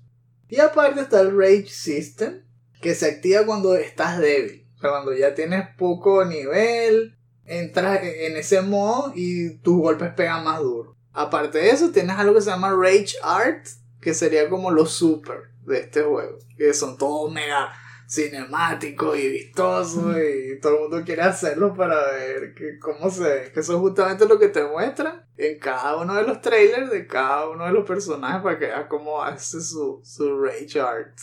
Y 0.50 0.60
aparte 0.60 1.02
está 1.02 1.20
el 1.22 1.36
Rage 1.36 1.70
System, 1.70 2.44
que 2.80 2.94
se 2.94 3.08
activa 3.08 3.48
cuando 3.48 3.74
estás 3.74 4.20
débil 4.20 4.63
cuando 4.90 5.14
ya 5.14 5.34
tienes 5.34 5.68
poco 5.78 6.26
nivel, 6.26 7.18
entras 7.46 8.02
en 8.04 8.38
ese 8.38 8.62
modo 8.62 9.12
y 9.16 9.58
tus 9.60 9.78
golpes 9.78 10.14
pegan 10.14 10.44
más 10.44 10.60
duro. 10.60 10.96
Aparte 11.12 11.60
de 11.60 11.70
eso, 11.70 11.92
tienes 11.92 12.18
algo 12.18 12.34
que 12.34 12.42
se 12.42 12.50
llama 12.50 12.74
Rage 12.74 13.16
Art, 13.22 13.68
que 14.02 14.14
sería 14.14 14.50
como 14.50 14.72
lo 14.72 14.86
super 14.86 15.52
de 15.66 15.80
este 15.80 16.02
juego. 16.02 16.40
Que 16.58 16.74
son 16.74 16.98
todos 16.98 17.32
mega 17.32 17.72
cinemáticos 18.10 19.18
y 19.18 19.30
vistosos 19.30 20.16
y 20.18 20.60
todo 20.60 20.76
el 20.76 20.82
mundo 20.82 21.04
quiere 21.06 21.22
hacerlo 21.22 21.74
para 21.74 22.12
ver 22.12 22.54
que, 22.54 22.78
cómo 22.80 23.10
se 23.10 23.24
ve. 23.24 23.52
Que 23.54 23.60
eso 23.60 23.74
es 23.74 23.80
justamente 23.80 24.28
lo 24.28 24.40
que 24.40 24.50
te 24.50 24.64
muestran 24.66 25.26
en 25.38 25.60
cada 25.60 25.98
uno 25.98 26.16
de 26.16 26.24
los 26.24 26.42
trailers 26.42 26.92
de 26.92 27.08
cada 27.08 27.50
uno 27.50 27.66
de 27.66 27.72
los 27.72 27.88
personajes 27.88 28.42
para 28.42 28.60
que 28.60 28.66
veas 28.66 28.86
cómo 28.88 29.22
hace 29.24 29.62
su, 29.62 30.02
su 30.04 30.42
Rage 30.42 30.80
Art. 30.80 31.18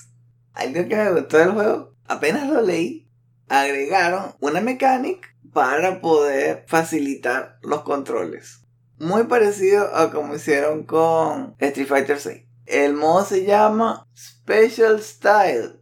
Algo 0.52 0.88
que 0.88 0.96
me 0.96 1.12
gustó 1.12 1.38
del 1.38 1.52
juego 1.52 1.90
apenas 2.10 2.48
lo 2.48 2.60
leí, 2.60 3.08
agregaron 3.50 4.36
una 4.40 4.60
mecánica 4.60 5.28
para 5.52 6.00
poder 6.00 6.64
facilitar 6.68 7.58
los 7.62 7.82
controles. 7.82 8.60
Muy 8.98 9.24
parecido 9.24 9.94
a 9.94 10.12
como 10.12 10.36
hicieron 10.36 10.84
con 10.84 11.56
Street 11.58 11.88
Fighter 11.88 12.20
6. 12.20 12.44
El 12.66 12.94
modo 12.94 13.24
se 13.24 13.44
llama 13.44 14.06
Special 14.16 15.02
Style. 15.02 15.80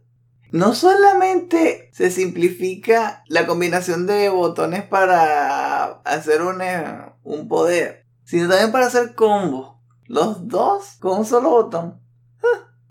No 0.51 0.73
solamente 0.73 1.91
se 1.93 2.09
simplifica 2.09 3.23
la 3.27 3.45
combinación 3.45 4.07
de 4.07 4.29
botones 4.29 4.83
para 4.83 6.01
hacer 6.05 6.41
un, 6.41 6.61
eh, 6.63 7.13
un 7.23 7.47
poder, 7.47 8.07
sino 8.23 8.49
también 8.49 8.71
para 8.71 8.87
hacer 8.87 9.13
combos. 9.13 9.75
Los 10.05 10.47
dos 10.47 10.97
con 10.99 11.19
un 11.19 11.25
solo 11.25 11.51
botón. 11.51 12.01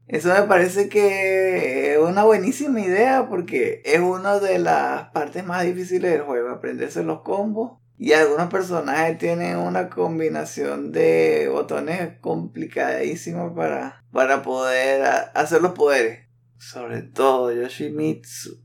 Eso 0.09 0.33
me 0.33 0.43
parece 0.45 0.89
que 0.89 1.93
es 1.93 1.99
una 1.99 2.25
buenísima 2.25 2.81
idea 2.81 3.29
porque 3.29 3.83
es 3.85 4.01
una 4.01 4.41
de 4.41 4.59
las 4.59 5.11
partes 5.11 5.45
más 5.45 5.65
difíciles 5.65 6.11
del 6.11 6.23
juego, 6.23 6.49
aprenderse 6.49 7.05
los 7.05 7.21
combos. 7.21 7.79
Y 7.99 8.13
algunos 8.13 8.49
personajes 8.49 9.19
tienen 9.19 9.59
una 9.59 9.91
combinación 9.91 10.93
de 10.93 11.51
botones 11.53 12.17
complicadísimos 12.21 13.53
para, 13.55 14.03
para 14.11 14.43
poder 14.43 15.05
hacer 15.35 15.61
los 15.61 15.73
poderes. 15.73 16.27
Sobre 16.57 17.03
todo 17.03 17.53
Yoshimitsu. 17.53 18.63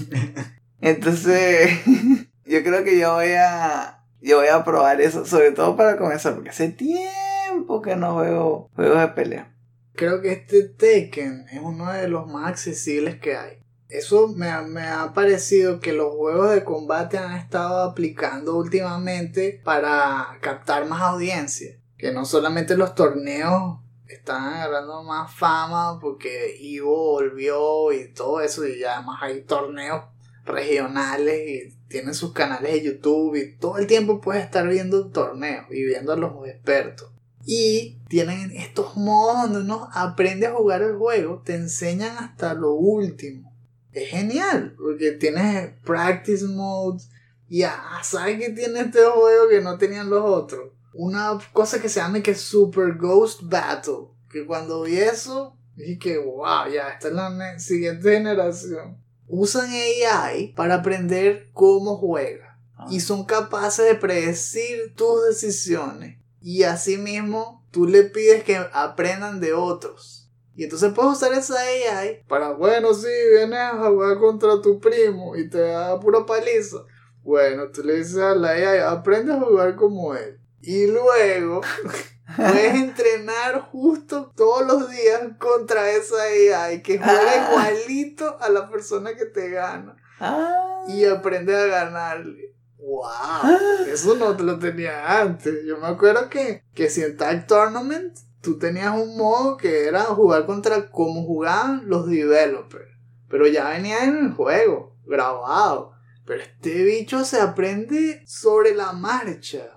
Entonces, 0.82 1.70
yo 2.44 2.62
creo 2.62 2.84
que 2.84 2.98
yo 2.98 3.14
voy 3.14 3.32
a, 3.32 4.04
yo 4.20 4.38
voy 4.38 4.48
a 4.48 4.62
probar 4.62 5.00
eso, 5.00 5.24
sobre 5.24 5.52
todo 5.52 5.74
para 5.74 5.96
comenzar, 5.96 6.34
porque 6.34 6.50
hace 6.50 6.68
tiempo 6.68 7.80
que 7.80 7.96
no 7.96 8.14
juego 8.14 8.70
juegos 8.74 9.00
de 9.00 9.08
pelea 9.08 9.55
creo 9.96 10.20
que 10.20 10.32
este 10.32 10.62
Tekken 10.62 11.46
es 11.50 11.60
uno 11.60 11.92
de 11.92 12.08
los 12.08 12.26
más 12.26 12.48
accesibles 12.48 13.18
que 13.18 13.36
hay. 13.36 13.58
Eso 13.88 14.28
me, 14.28 14.48
ha 14.48 15.12
parecido 15.14 15.78
que 15.78 15.92
los 15.92 16.12
juegos 16.14 16.50
de 16.50 16.64
combate 16.64 17.18
han 17.18 17.36
estado 17.36 17.82
aplicando 17.82 18.56
últimamente 18.56 19.60
para 19.64 20.38
captar 20.40 20.86
más 20.86 21.02
audiencia. 21.02 21.78
Que 21.96 22.12
no 22.12 22.24
solamente 22.24 22.76
los 22.76 22.94
torneos 22.94 23.78
están 24.08 24.42
agarrando 24.42 25.02
más 25.02 25.32
fama 25.34 25.98
porque 26.00 26.56
Ivo 26.60 27.12
volvió 27.12 27.92
y 27.92 28.12
todo 28.12 28.40
eso 28.40 28.66
y 28.66 28.82
además 28.84 29.20
hay 29.22 29.42
torneos 29.42 30.04
regionales 30.44 31.48
y 31.48 31.76
tienen 31.88 32.14
sus 32.14 32.32
canales 32.32 32.72
de 32.72 32.82
YouTube 32.82 33.36
y 33.36 33.56
todo 33.56 33.78
el 33.78 33.86
tiempo 33.86 34.20
puedes 34.20 34.44
estar 34.44 34.68
viendo 34.68 35.10
torneos 35.10 35.66
y 35.70 35.84
viendo 35.84 36.12
a 36.12 36.16
los 36.16 36.46
expertos. 36.46 37.10
Y 37.48 38.00
tienen 38.08 38.50
estos 38.50 38.96
modos 38.96 39.42
donde 39.42 39.60
uno 39.60 39.88
aprende 39.92 40.48
a 40.48 40.52
jugar 40.54 40.82
el 40.82 40.96
juego, 40.96 41.42
te 41.44 41.54
enseñan 41.54 42.18
hasta 42.18 42.54
lo 42.54 42.74
último. 42.74 43.54
Es 43.92 44.10
genial, 44.10 44.74
porque 44.76 45.12
tienes 45.12 45.72
practice 45.84 46.44
modes 46.44 47.08
y 47.48 47.62
ah, 47.62 48.00
¿sabes 48.02 48.40
que 48.40 48.50
tiene 48.50 48.80
este 48.80 49.04
juego 49.04 49.48
que 49.48 49.60
no 49.60 49.78
tenían 49.78 50.10
los 50.10 50.24
otros? 50.24 50.72
Una 50.92 51.38
cosa 51.52 51.80
que 51.80 51.88
se 51.88 52.00
llama 52.00 52.20
que 52.20 52.34
Super 52.34 52.94
Ghost 52.94 53.42
Battle. 53.44 54.08
Que 54.28 54.44
cuando 54.44 54.82
vi 54.82 54.98
eso, 54.98 55.56
dije 55.76 55.98
que 55.98 56.18
wow, 56.18 56.68
ya, 56.72 56.88
esta 56.88 57.08
es 57.08 57.14
la 57.14 57.58
siguiente 57.60 58.10
generación. 58.10 58.98
Usan 59.28 59.70
AI 59.70 60.52
para 60.56 60.76
aprender 60.76 61.48
cómo 61.52 61.96
juega. 61.96 62.58
Ah. 62.76 62.88
Y 62.90 62.98
son 62.98 63.24
capaces 63.24 63.84
de 63.84 63.94
predecir 63.94 64.94
tus 64.96 65.24
decisiones 65.28 66.18
y 66.46 66.62
asimismo 66.62 67.66
tú 67.72 67.88
le 67.88 68.04
pides 68.04 68.44
que 68.44 68.56
aprendan 68.72 69.40
de 69.40 69.52
otros. 69.52 70.30
Y 70.54 70.62
entonces 70.62 70.92
puedes 70.94 71.14
usar 71.14 71.32
esa 71.32 71.56
AI 71.58 72.22
para, 72.28 72.52
bueno, 72.52 72.94
si 72.94 73.08
vienes 73.32 73.58
a 73.58 73.88
jugar 73.88 74.16
contra 74.20 74.62
tu 74.62 74.78
primo 74.78 75.34
y 75.34 75.50
te 75.50 75.58
da 75.58 75.98
pura 75.98 76.24
paliza. 76.24 76.84
Bueno, 77.24 77.72
tú 77.72 77.82
le 77.82 77.94
dices 77.96 78.18
a 78.18 78.36
la 78.36 78.50
AI, 78.50 78.78
aprende 78.78 79.32
a 79.32 79.40
jugar 79.40 79.74
como 79.74 80.14
él. 80.14 80.38
Y 80.60 80.86
luego 80.86 81.62
puedes 82.36 82.74
entrenar 82.76 83.62
justo 83.62 84.30
todos 84.36 84.64
los 84.64 84.88
días 84.88 85.22
contra 85.40 85.90
esa 85.90 86.22
AI 86.22 86.80
que 86.80 86.98
juega 86.98 87.22
ah. 87.28 87.50
igualito 87.50 88.36
a 88.40 88.50
la 88.50 88.70
persona 88.70 89.16
que 89.16 89.26
te 89.26 89.50
gana. 89.50 89.96
Ah. 90.20 90.84
Y 90.86 91.06
aprende 91.06 91.56
a 91.56 91.66
ganarle. 91.66 92.55
¡Wow! 92.86 93.88
Eso 93.92 94.14
no 94.14 94.32
lo 94.32 94.58
tenía 94.60 95.20
antes. 95.20 95.64
Yo 95.66 95.76
me 95.78 95.88
acuerdo 95.88 96.30
que, 96.30 96.62
que 96.72 96.88
si 96.88 97.02
en 97.02 97.16
Tag 97.16 97.48
Tournament 97.48 98.16
tú 98.40 98.58
tenías 98.58 98.94
un 98.96 99.16
modo 99.16 99.56
que 99.56 99.88
era 99.88 100.02
jugar 100.02 100.46
contra 100.46 100.88
cómo 100.88 101.24
jugaban 101.24 101.82
los 101.88 102.08
developers. 102.08 102.88
Pero 103.28 103.48
ya 103.48 103.70
venía 103.70 104.04
en 104.04 104.16
el 104.18 104.32
juego, 104.34 104.94
grabado. 105.04 105.94
Pero 106.24 106.42
este 106.42 106.84
bicho 106.84 107.24
se 107.24 107.40
aprende 107.40 108.22
sobre 108.24 108.72
la 108.72 108.92
marcha. 108.92 109.68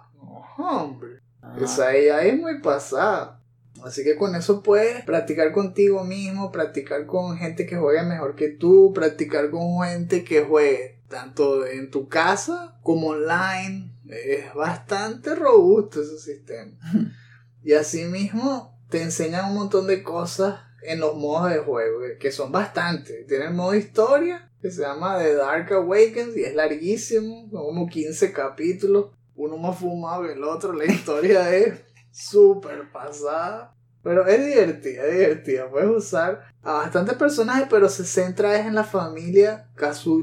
hombre. 0.59 1.21
Ah. 1.41 1.57
Esa 1.59 1.95
es 1.95 2.37
muy 2.37 2.61
pasada. 2.61 3.41
Así 3.83 4.03
que 4.03 4.17
con 4.17 4.35
eso 4.35 4.61
puedes 4.61 5.03
practicar 5.03 5.51
contigo 5.51 6.03
mismo, 6.03 6.51
practicar 6.51 7.07
con 7.07 7.37
gente 7.37 7.65
que 7.65 7.77
juegue 7.77 8.03
mejor 8.03 8.35
que 8.35 8.49
tú, 8.49 8.91
practicar 8.93 9.49
con 9.49 9.81
gente 9.81 10.23
que 10.23 10.43
juegue 10.43 10.98
tanto 11.09 11.65
en 11.65 11.89
tu 11.91 12.07
casa 12.07 12.79
como 12.83 13.07
online. 13.09 13.93
Es 14.07 14.53
bastante 14.53 15.35
robusto 15.35 16.01
ese 16.01 16.17
sistema. 16.17 16.77
Y 17.61 17.73
asimismo 17.73 18.79
te 18.89 19.01
enseñan 19.01 19.49
un 19.49 19.55
montón 19.55 19.85
de 19.85 20.01
cosas 20.01 20.61
en 20.81 21.01
los 21.01 21.15
modos 21.15 21.51
de 21.51 21.59
juego, 21.59 21.99
que 22.17 22.31
son 22.31 22.53
bastantes. 22.53 23.27
Tiene 23.27 23.47
el 23.47 23.53
modo 23.53 23.75
historia, 23.75 24.49
que 24.61 24.71
se 24.71 24.81
llama 24.81 25.19
The 25.19 25.35
Dark 25.35 25.71
Awakens, 25.73 26.37
y 26.37 26.43
es 26.43 26.55
larguísimo, 26.55 27.49
son 27.51 27.65
como 27.65 27.87
15 27.87 28.31
capítulos, 28.31 29.07
uno 29.35 29.57
más 29.57 29.77
fumado 29.77 30.23
que 30.23 30.33
el 30.33 30.43
otro, 30.43 30.73
la 30.73 30.85
historia 30.85 31.53
es 31.53 31.81
súper 32.11 32.91
pasada. 32.91 33.75
Pero 34.01 34.25
es 34.27 34.45
divertida, 34.45 35.03
es 35.05 35.17
divertida. 35.17 35.69
Puedes 35.69 35.89
usar 35.89 36.47
a 36.63 36.73
bastantes 36.73 37.15
personajes, 37.15 37.67
pero 37.69 37.89
se 37.89 38.05
centra 38.05 38.59
en 38.65 38.75
la 38.75 38.83
familia 38.83 39.67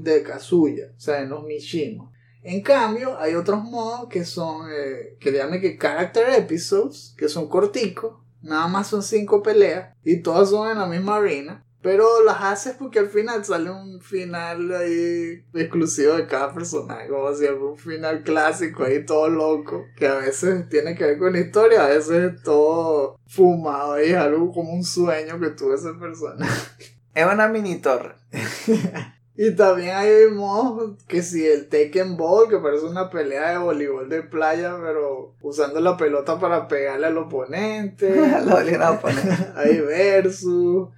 de 0.01 0.23
Kazuya, 0.23 0.93
o 0.97 1.01
sea, 1.01 1.21
en 1.21 1.31
los 1.31 1.45
Mishima. 1.45 2.11
En 2.43 2.63
cambio, 2.63 3.19
hay 3.19 3.35
otros 3.35 3.65
modos 3.65 4.09
que 4.09 4.25
son, 4.25 4.69
eh, 4.71 5.17
que 5.19 5.33
llaman 5.33 5.61
que 5.61 5.77
Character 5.77 6.31
Episodes, 6.31 7.15
que 7.19 7.29
son 7.29 7.49
corticos, 7.49 8.19
nada 8.41 8.69
más 8.69 8.87
son 8.87 9.03
cinco 9.03 9.43
peleas, 9.43 9.95
y 10.05 10.23
todas 10.23 10.51
son 10.51 10.71
en 10.71 10.79
la 10.79 10.87
misma 10.87 11.17
arena. 11.17 11.66
Pero 11.87 12.25
las 12.25 12.43
haces 12.43 12.75
porque 12.77 12.99
al 12.99 13.07
final 13.07 13.45
sale 13.45 13.71
un 13.71 14.01
final 14.01 14.75
ahí 14.75 15.45
exclusivo 15.55 16.15
de 16.15 16.27
cada 16.27 16.53
personaje, 16.53 17.07
como 17.07 17.33
si 17.33 17.47
fuera 17.47 17.65
un 17.65 17.79
final 17.79 18.23
clásico 18.25 18.83
ahí 18.83 19.07
todo 19.07 19.29
loco, 19.29 19.85
que 19.97 20.09
a 20.09 20.17
veces 20.17 20.69
tiene 20.69 20.97
que 20.97 21.05
ver 21.05 21.17
con 21.17 21.33
la 21.35 21.39
historia, 21.39 21.85
a 21.85 21.91
veces 21.91 22.35
es 22.35 22.43
todo 22.43 23.21
fumado 23.29 23.93
ahí, 23.93 24.13
algo 24.15 24.51
como 24.51 24.73
un 24.73 24.83
sueño 24.83 25.39
que 25.39 25.51
tuvo 25.51 25.77
ese 25.77 25.93
personaje. 25.93 26.73
Es 27.15 27.25
una 27.25 27.47
mini 27.47 27.77
torre. 27.77 28.17
y 29.37 29.55
también 29.55 29.95
hay 29.95 30.27
modos 30.35 31.01
que 31.07 31.23
si 31.23 31.47
el 31.47 31.69
Tekken 31.69 32.17
Ball, 32.17 32.49
que 32.49 32.59
parece 32.59 32.87
una 32.87 33.11
pelea 33.11 33.51
de 33.51 33.59
voleibol 33.59 34.09
de 34.09 34.23
playa, 34.25 34.77
pero 34.83 35.37
usando 35.41 35.79
la 35.79 35.97
pelota 35.97 36.41
para 36.41 36.67
pegarle 36.67 37.07
al 37.07 37.19
oponente. 37.19 38.13
hay 39.55 39.81
versus. 39.87 40.89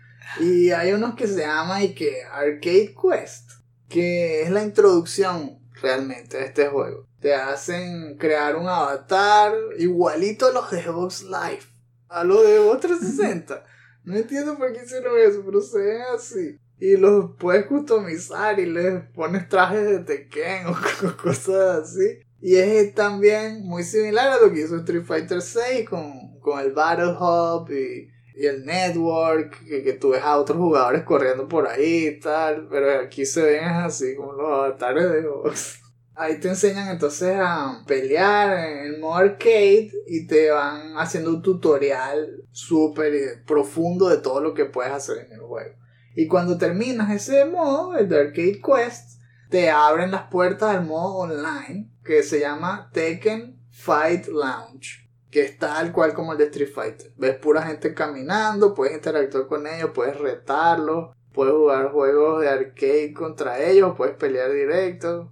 Y 0.40 0.70
hay 0.70 0.92
unos 0.92 1.14
que 1.14 1.26
se 1.26 1.40
llama 1.40 1.82
y 1.82 1.94
que 1.94 2.22
Arcade 2.24 2.94
Quest, 2.94 3.50
que 3.88 4.42
es 4.42 4.50
la 4.50 4.62
introducción 4.62 5.58
realmente 5.80 6.36
a 6.38 6.44
este 6.44 6.68
juego. 6.68 7.06
Te 7.20 7.34
hacen 7.34 8.16
crear 8.16 8.56
un 8.56 8.68
avatar 8.68 9.54
igualito 9.78 10.46
a 10.46 10.52
los 10.52 10.70
de 10.70 10.82
Xbox 10.82 11.22
Live, 11.22 11.62
a 12.08 12.24
los 12.24 12.44
de 12.44 12.58
Xbox 12.58 12.80
360. 12.80 13.64
No 14.04 14.16
entiendo 14.16 14.56
por 14.56 14.72
qué 14.72 14.84
hicieron 14.84 15.18
eso, 15.18 15.42
pero 15.44 15.60
se 15.60 15.78
ven 15.78 16.02
así. 16.14 16.58
Y 16.78 16.96
los 16.96 17.32
puedes 17.38 17.66
customizar 17.66 18.60
y 18.60 18.66
les 18.66 19.02
pones 19.10 19.48
trajes 19.48 19.84
de 19.84 19.98
Tekken 19.98 20.68
o 20.68 20.76
cosas 21.22 21.82
así. 21.82 22.20
Y 22.40 22.54
es 22.54 22.94
también 22.94 23.64
muy 23.64 23.82
similar 23.82 24.28
a 24.28 24.40
lo 24.40 24.52
que 24.52 24.60
hizo 24.60 24.76
Street 24.76 25.04
Fighter 25.04 25.42
6 25.42 25.88
con, 25.88 26.38
con 26.38 26.60
el 26.60 26.72
Battle 26.72 27.16
Hub 27.18 27.68
y 27.72 28.08
y 28.38 28.46
el 28.46 28.64
network, 28.64 29.64
que, 29.66 29.82
que, 29.82 29.94
tú 29.94 30.10
ves 30.10 30.22
a 30.22 30.38
otros 30.38 30.58
jugadores 30.58 31.02
corriendo 31.02 31.48
por 31.48 31.66
ahí 31.66 32.06
y 32.06 32.20
tal, 32.20 32.68
pero 32.70 33.00
aquí 33.00 33.26
se 33.26 33.42
ven 33.42 33.64
así 33.64 34.14
como 34.14 34.32
los 34.32 34.46
avatares 34.46 35.10
de 35.10 35.26
box. 35.26 35.80
Ahí 36.14 36.40
te 36.40 36.48
enseñan 36.48 36.88
entonces 36.88 37.36
a 37.38 37.84
pelear 37.86 38.84
en 38.84 39.00
modo 39.00 39.14
arcade 39.14 39.92
y 40.08 40.26
te 40.26 40.50
van 40.50 40.94
haciendo 40.98 41.30
un 41.30 41.42
tutorial 41.42 42.42
súper 42.50 43.44
profundo 43.46 44.08
de 44.08 44.16
todo 44.16 44.40
lo 44.40 44.52
que 44.52 44.64
puedes 44.64 44.92
hacer 44.92 45.18
en 45.18 45.34
el 45.34 45.40
juego. 45.40 45.76
Y 46.16 46.26
cuando 46.26 46.58
terminas 46.58 47.12
ese 47.12 47.44
modo, 47.44 47.96
el 47.96 48.08
de 48.08 48.18
Arcade 48.18 48.60
Quest, 48.60 49.20
te 49.48 49.70
abren 49.70 50.10
las 50.10 50.28
puertas 50.28 50.72
del 50.72 50.86
modo 50.86 51.18
online 51.18 51.88
que 52.04 52.24
se 52.24 52.40
llama 52.40 52.90
Tekken 52.92 53.62
Fight 53.70 54.26
Lounge 54.26 55.07
que 55.30 55.42
es 55.44 55.58
tal 55.58 55.92
cual 55.92 56.14
como 56.14 56.32
el 56.32 56.38
de 56.38 56.44
Street 56.44 56.72
Fighter. 56.72 57.12
Ves 57.16 57.36
pura 57.36 57.62
gente 57.62 57.94
caminando, 57.94 58.74
puedes 58.74 58.94
interactuar 58.94 59.46
con 59.46 59.66
ellos, 59.66 59.90
puedes 59.94 60.18
retarlos, 60.18 61.14
puedes 61.32 61.54
jugar 61.54 61.92
juegos 61.92 62.40
de 62.40 62.48
arcade 62.48 63.12
contra 63.14 63.62
ellos, 63.62 63.94
puedes 63.96 64.16
pelear 64.16 64.52
directo. 64.52 65.30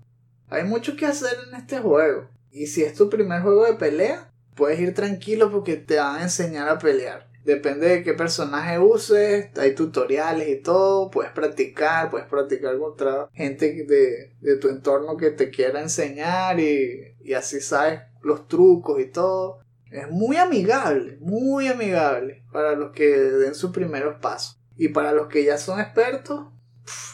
Hay 0.48 0.64
mucho 0.64 0.96
que 0.96 1.06
hacer 1.06 1.36
en 1.48 1.54
este 1.54 1.78
juego. 1.78 2.28
Y 2.50 2.66
si 2.68 2.82
es 2.82 2.94
tu 2.94 3.10
primer 3.10 3.42
juego 3.42 3.64
de 3.64 3.74
pelea, 3.74 4.30
puedes 4.54 4.80
ir 4.80 4.94
tranquilo 4.94 5.50
porque 5.50 5.76
te 5.76 5.96
van 5.96 6.16
a 6.16 6.22
enseñar 6.22 6.68
a 6.68 6.78
pelear. 6.78 7.28
Depende 7.44 7.88
de 7.88 8.02
qué 8.02 8.12
personaje 8.12 8.80
uses, 8.80 9.56
hay 9.56 9.74
tutoriales 9.76 10.48
y 10.48 10.56
todo, 10.56 11.10
puedes 11.10 11.30
practicar, 11.30 12.10
puedes 12.10 12.26
practicar 12.26 12.76
contra 12.76 13.28
gente 13.32 13.84
de, 13.84 14.32
de 14.40 14.56
tu 14.56 14.68
entorno 14.68 15.16
que 15.16 15.30
te 15.30 15.50
quiera 15.50 15.80
enseñar 15.80 16.58
y, 16.58 17.14
y 17.22 17.34
así 17.34 17.60
sabes 17.60 18.00
los 18.22 18.48
trucos 18.48 19.00
y 19.00 19.06
todo. 19.06 19.60
Es 19.96 20.10
muy 20.10 20.36
amigable, 20.36 21.16
muy 21.20 21.68
amigable 21.68 22.44
para 22.52 22.74
los 22.74 22.92
que 22.92 23.06
den 23.06 23.54
sus 23.54 23.70
primeros 23.70 24.20
pasos. 24.20 24.60
Y 24.76 24.88
para 24.88 25.12
los 25.12 25.28
que 25.28 25.42
ya 25.42 25.56
son 25.56 25.80
expertos, 25.80 26.48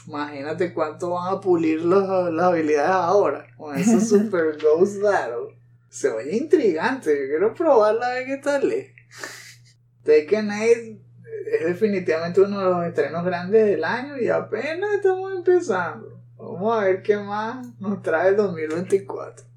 imagínate 0.09 0.75
cuánto 0.75 1.11
van 1.11 1.35
a 1.35 1.41
pulir 1.41 1.85
los, 1.85 2.33
las 2.33 2.47
habilidades 2.47 2.91
ahora 2.91 3.47
con 3.57 3.77
ese 3.77 4.01
Super 4.05 4.59
Ghost 4.61 5.01
Battle. 5.01 5.57
Se 5.89 6.09
oye 6.09 6.37
intrigante, 6.37 7.11
yo 7.11 7.29
quiero 7.29 7.55
probarla 7.55 8.07
a 8.07 8.15
ver 8.15 8.27
qué 8.27 8.37
tal 8.39 8.73
es. 8.73 8.91
Taken 10.03 10.51
8 10.51 11.03
es 11.53 11.65
definitivamente 11.67 12.41
uno 12.41 12.59
de 12.59 12.65
los 12.65 12.87
estrenos 12.87 13.25
grandes 13.25 13.65
del 13.67 13.85
año 13.85 14.17
y 14.19 14.29
apenas 14.29 14.95
estamos 14.95 15.33
empezando. 15.37 16.21
Vamos 16.37 16.77
a 16.77 16.85
ver 16.85 17.03
qué 17.03 17.17
más 17.17 17.65
nos 17.79 18.03
trae 18.03 18.31
el 18.31 18.37
2024. 18.37 19.52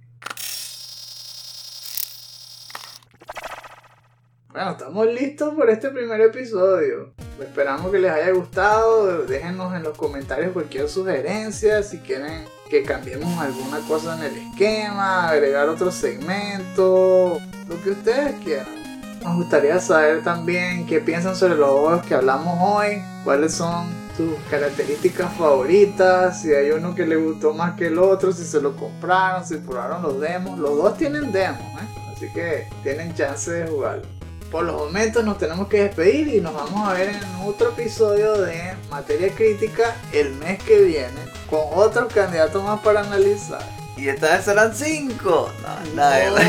Bueno, 4.55 4.71
estamos 4.71 5.07
listos 5.07 5.53
por 5.53 5.69
este 5.69 5.89
primer 5.89 6.21
episodio. 6.21 7.11
Esperamos 7.41 7.91
que 7.91 7.99
les 7.99 8.09
haya 8.09 8.31
gustado. 8.31 9.23
Déjenos 9.23 9.75
en 9.75 9.83
los 9.83 9.97
comentarios 9.97 10.53
cualquier 10.53 10.87
sugerencia. 10.87 11.83
Si 11.83 11.97
quieren 11.97 12.45
que 12.69 12.83
cambiemos 12.83 13.37
alguna 13.37 13.85
cosa 13.85 14.17
en 14.17 14.23
el 14.23 14.37
esquema, 14.47 15.27
agregar 15.27 15.67
otro 15.67 15.91
segmento, 15.91 17.37
lo 17.67 17.83
que 17.83 17.89
ustedes 17.89 18.33
quieran. 18.45 19.19
Nos 19.25 19.35
gustaría 19.35 19.77
saber 19.81 20.23
también 20.23 20.85
qué 20.85 21.01
piensan 21.01 21.35
sobre 21.35 21.55
los 21.55 21.71
juegos 21.71 22.05
que 22.05 22.15
hablamos 22.15 22.57
hoy, 22.61 23.03
cuáles 23.25 23.53
son 23.53 23.89
sus 24.15 24.35
características 24.49 25.33
favoritas, 25.33 26.41
si 26.41 26.53
hay 26.53 26.71
uno 26.71 26.95
que 26.95 27.05
le 27.05 27.17
gustó 27.17 27.53
más 27.53 27.75
que 27.75 27.87
el 27.87 27.99
otro, 27.99 28.31
si 28.31 28.45
se 28.45 28.61
lo 28.61 28.73
compraron, 28.77 29.45
si 29.45 29.57
probaron 29.57 30.01
los 30.01 30.21
demos. 30.21 30.57
Los 30.57 30.77
dos 30.77 30.97
tienen 30.97 31.33
demos, 31.33 31.59
¿eh? 31.59 32.13
así 32.15 32.29
que 32.31 32.69
tienen 32.83 33.13
chance 33.15 33.51
de 33.51 33.67
jugarlo 33.67 34.14
por 34.51 34.63
los 34.63 34.75
momentos 34.75 35.23
nos 35.23 35.37
tenemos 35.37 35.67
que 35.67 35.83
despedir 35.83 36.27
y 36.27 36.41
nos 36.41 36.53
vamos 36.53 36.87
a 36.87 36.93
ver 36.93 37.09
en 37.09 37.21
otro 37.45 37.69
episodio 37.69 38.41
de 38.41 38.73
Materia 38.89 39.33
Crítica 39.33 39.95
el 40.11 40.33
mes 40.35 40.61
que 40.63 40.81
viene 40.81 41.19
con 41.49 41.61
otros 41.73 42.13
candidatos 42.13 42.63
más 42.63 42.79
para 42.81 43.01
analizar. 43.01 43.61
Y 43.97 44.07
esta 44.09 44.35
vez 44.35 44.45
serán 44.45 44.75
cinco. 44.75 45.49
No, 45.61 45.95
nada. 45.95 46.29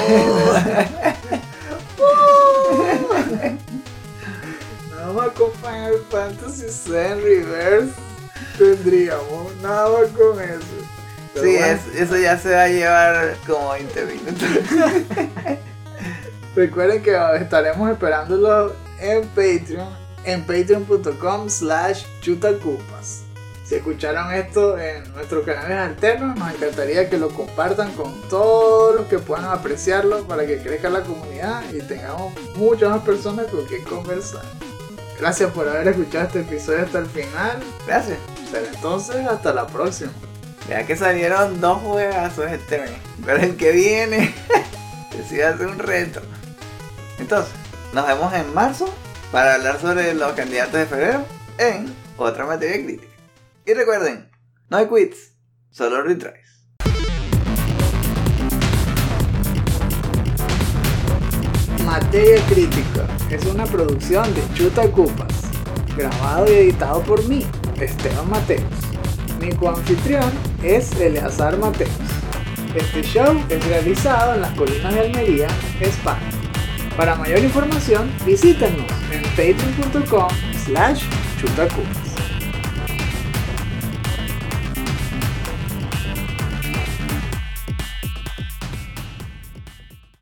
nada 4.90 5.12
más 5.12 5.28
con 5.30 5.52
Final 5.52 6.00
Fantasy 6.10 6.66
VII 6.88 7.14
Reverse 7.22 8.06
tendríamos, 8.58 9.54
nada 9.62 9.88
más 9.90 10.08
con 10.10 10.40
eso. 10.40 10.60
sí, 11.34 11.56
eso 11.98 12.16
ya 12.16 12.38
se 12.38 12.50
va 12.50 12.62
a 12.62 12.68
llevar 12.68 13.36
como 13.46 13.70
20 13.70 14.04
minutos. 14.06 14.48
Recuerden 16.56 17.02
que 17.02 17.14
estaremos 17.38 17.90
esperándolo 17.90 18.74
en 18.98 19.28
Patreon, 19.28 19.88
en 20.24 20.42
patreon.com 20.42 21.50
slash 21.50 22.06
chutacupas. 22.22 23.24
Si 23.62 23.74
escucharon 23.74 24.32
esto 24.32 24.78
en 24.78 25.12
nuestros 25.12 25.44
canales 25.44 25.76
alternos, 25.76 26.34
nos 26.38 26.54
encantaría 26.54 27.10
que 27.10 27.18
lo 27.18 27.28
compartan 27.28 27.92
con 27.92 28.22
todos 28.30 28.94
los 28.94 29.06
que 29.06 29.18
puedan 29.18 29.44
apreciarlo 29.44 30.26
para 30.26 30.46
que 30.46 30.56
crezca 30.58 30.88
la 30.88 31.02
comunidad 31.02 31.62
y 31.74 31.80
tengamos 31.80 32.32
muchas 32.54 32.88
más 32.88 33.02
personas 33.02 33.46
con 33.48 33.66
quien 33.66 33.84
conversar. 33.84 34.44
Gracias 35.20 35.50
por 35.50 35.68
haber 35.68 35.88
escuchado 35.88 36.24
este 36.24 36.40
episodio 36.40 36.84
hasta 36.84 37.00
el 37.00 37.06
final. 37.06 37.58
Gracias. 37.86 38.18
Pero 38.50 38.66
entonces, 38.66 39.26
hasta 39.26 39.52
la 39.52 39.66
próxima. 39.66 40.12
Ya 40.70 40.86
que 40.86 40.96
salieron 40.96 41.60
dos 41.60 41.82
juegazos 41.82 42.50
este 42.50 42.78
mes, 42.78 42.92
pero 43.26 43.42
el 43.42 43.56
que 43.56 43.72
viene, 43.72 44.34
decide 45.16 45.44
hacer 45.44 45.66
un 45.66 45.78
reto. 45.78 46.22
Entonces, 47.18 47.52
nos 47.92 48.06
vemos 48.06 48.32
en 48.34 48.52
marzo 48.54 48.92
para 49.32 49.54
hablar 49.54 49.80
sobre 49.80 50.14
los 50.14 50.32
candidatos 50.32 50.74
de 50.74 50.86
febrero 50.86 51.24
en 51.58 51.94
otra 52.16 52.46
materia 52.46 52.84
crítica. 52.84 53.12
Y 53.64 53.74
recuerden, 53.74 54.30
no 54.68 54.76
hay 54.76 54.86
quits, 54.86 55.32
solo 55.70 56.02
retries. 56.02 56.46
Materia 61.84 62.44
Crítica 62.48 63.06
es 63.30 63.44
una 63.46 63.64
producción 63.64 64.32
de 64.34 64.42
Chuta 64.54 64.90
Cupas, 64.90 65.32
grabado 65.96 66.46
y 66.46 66.54
editado 66.54 67.00
por 67.02 67.26
mí, 67.26 67.46
Esteban 67.80 68.28
Mateos. 68.28 68.62
Mi 69.40 69.52
coanfitrión 69.52 70.30
es 70.62 70.92
Eleazar 71.00 71.56
Mateos. 71.58 71.90
Este 72.74 73.02
show 73.02 73.40
es 73.48 73.64
realizado 73.66 74.34
en 74.34 74.42
las 74.42 74.50
colinas 74.56 74.92
de 74.94 75.00
Almería, 75.00 75.48
España. 75.80 76.35
Para 76.96 77.14
mayor 77.14 77.40
información, 77.40 78.10
visítenos 78.24 78.86
en 79.12 79.22
patreon.com 79.36 80.28
slash 80.64 81.04
chutacupas. 81.38 82.05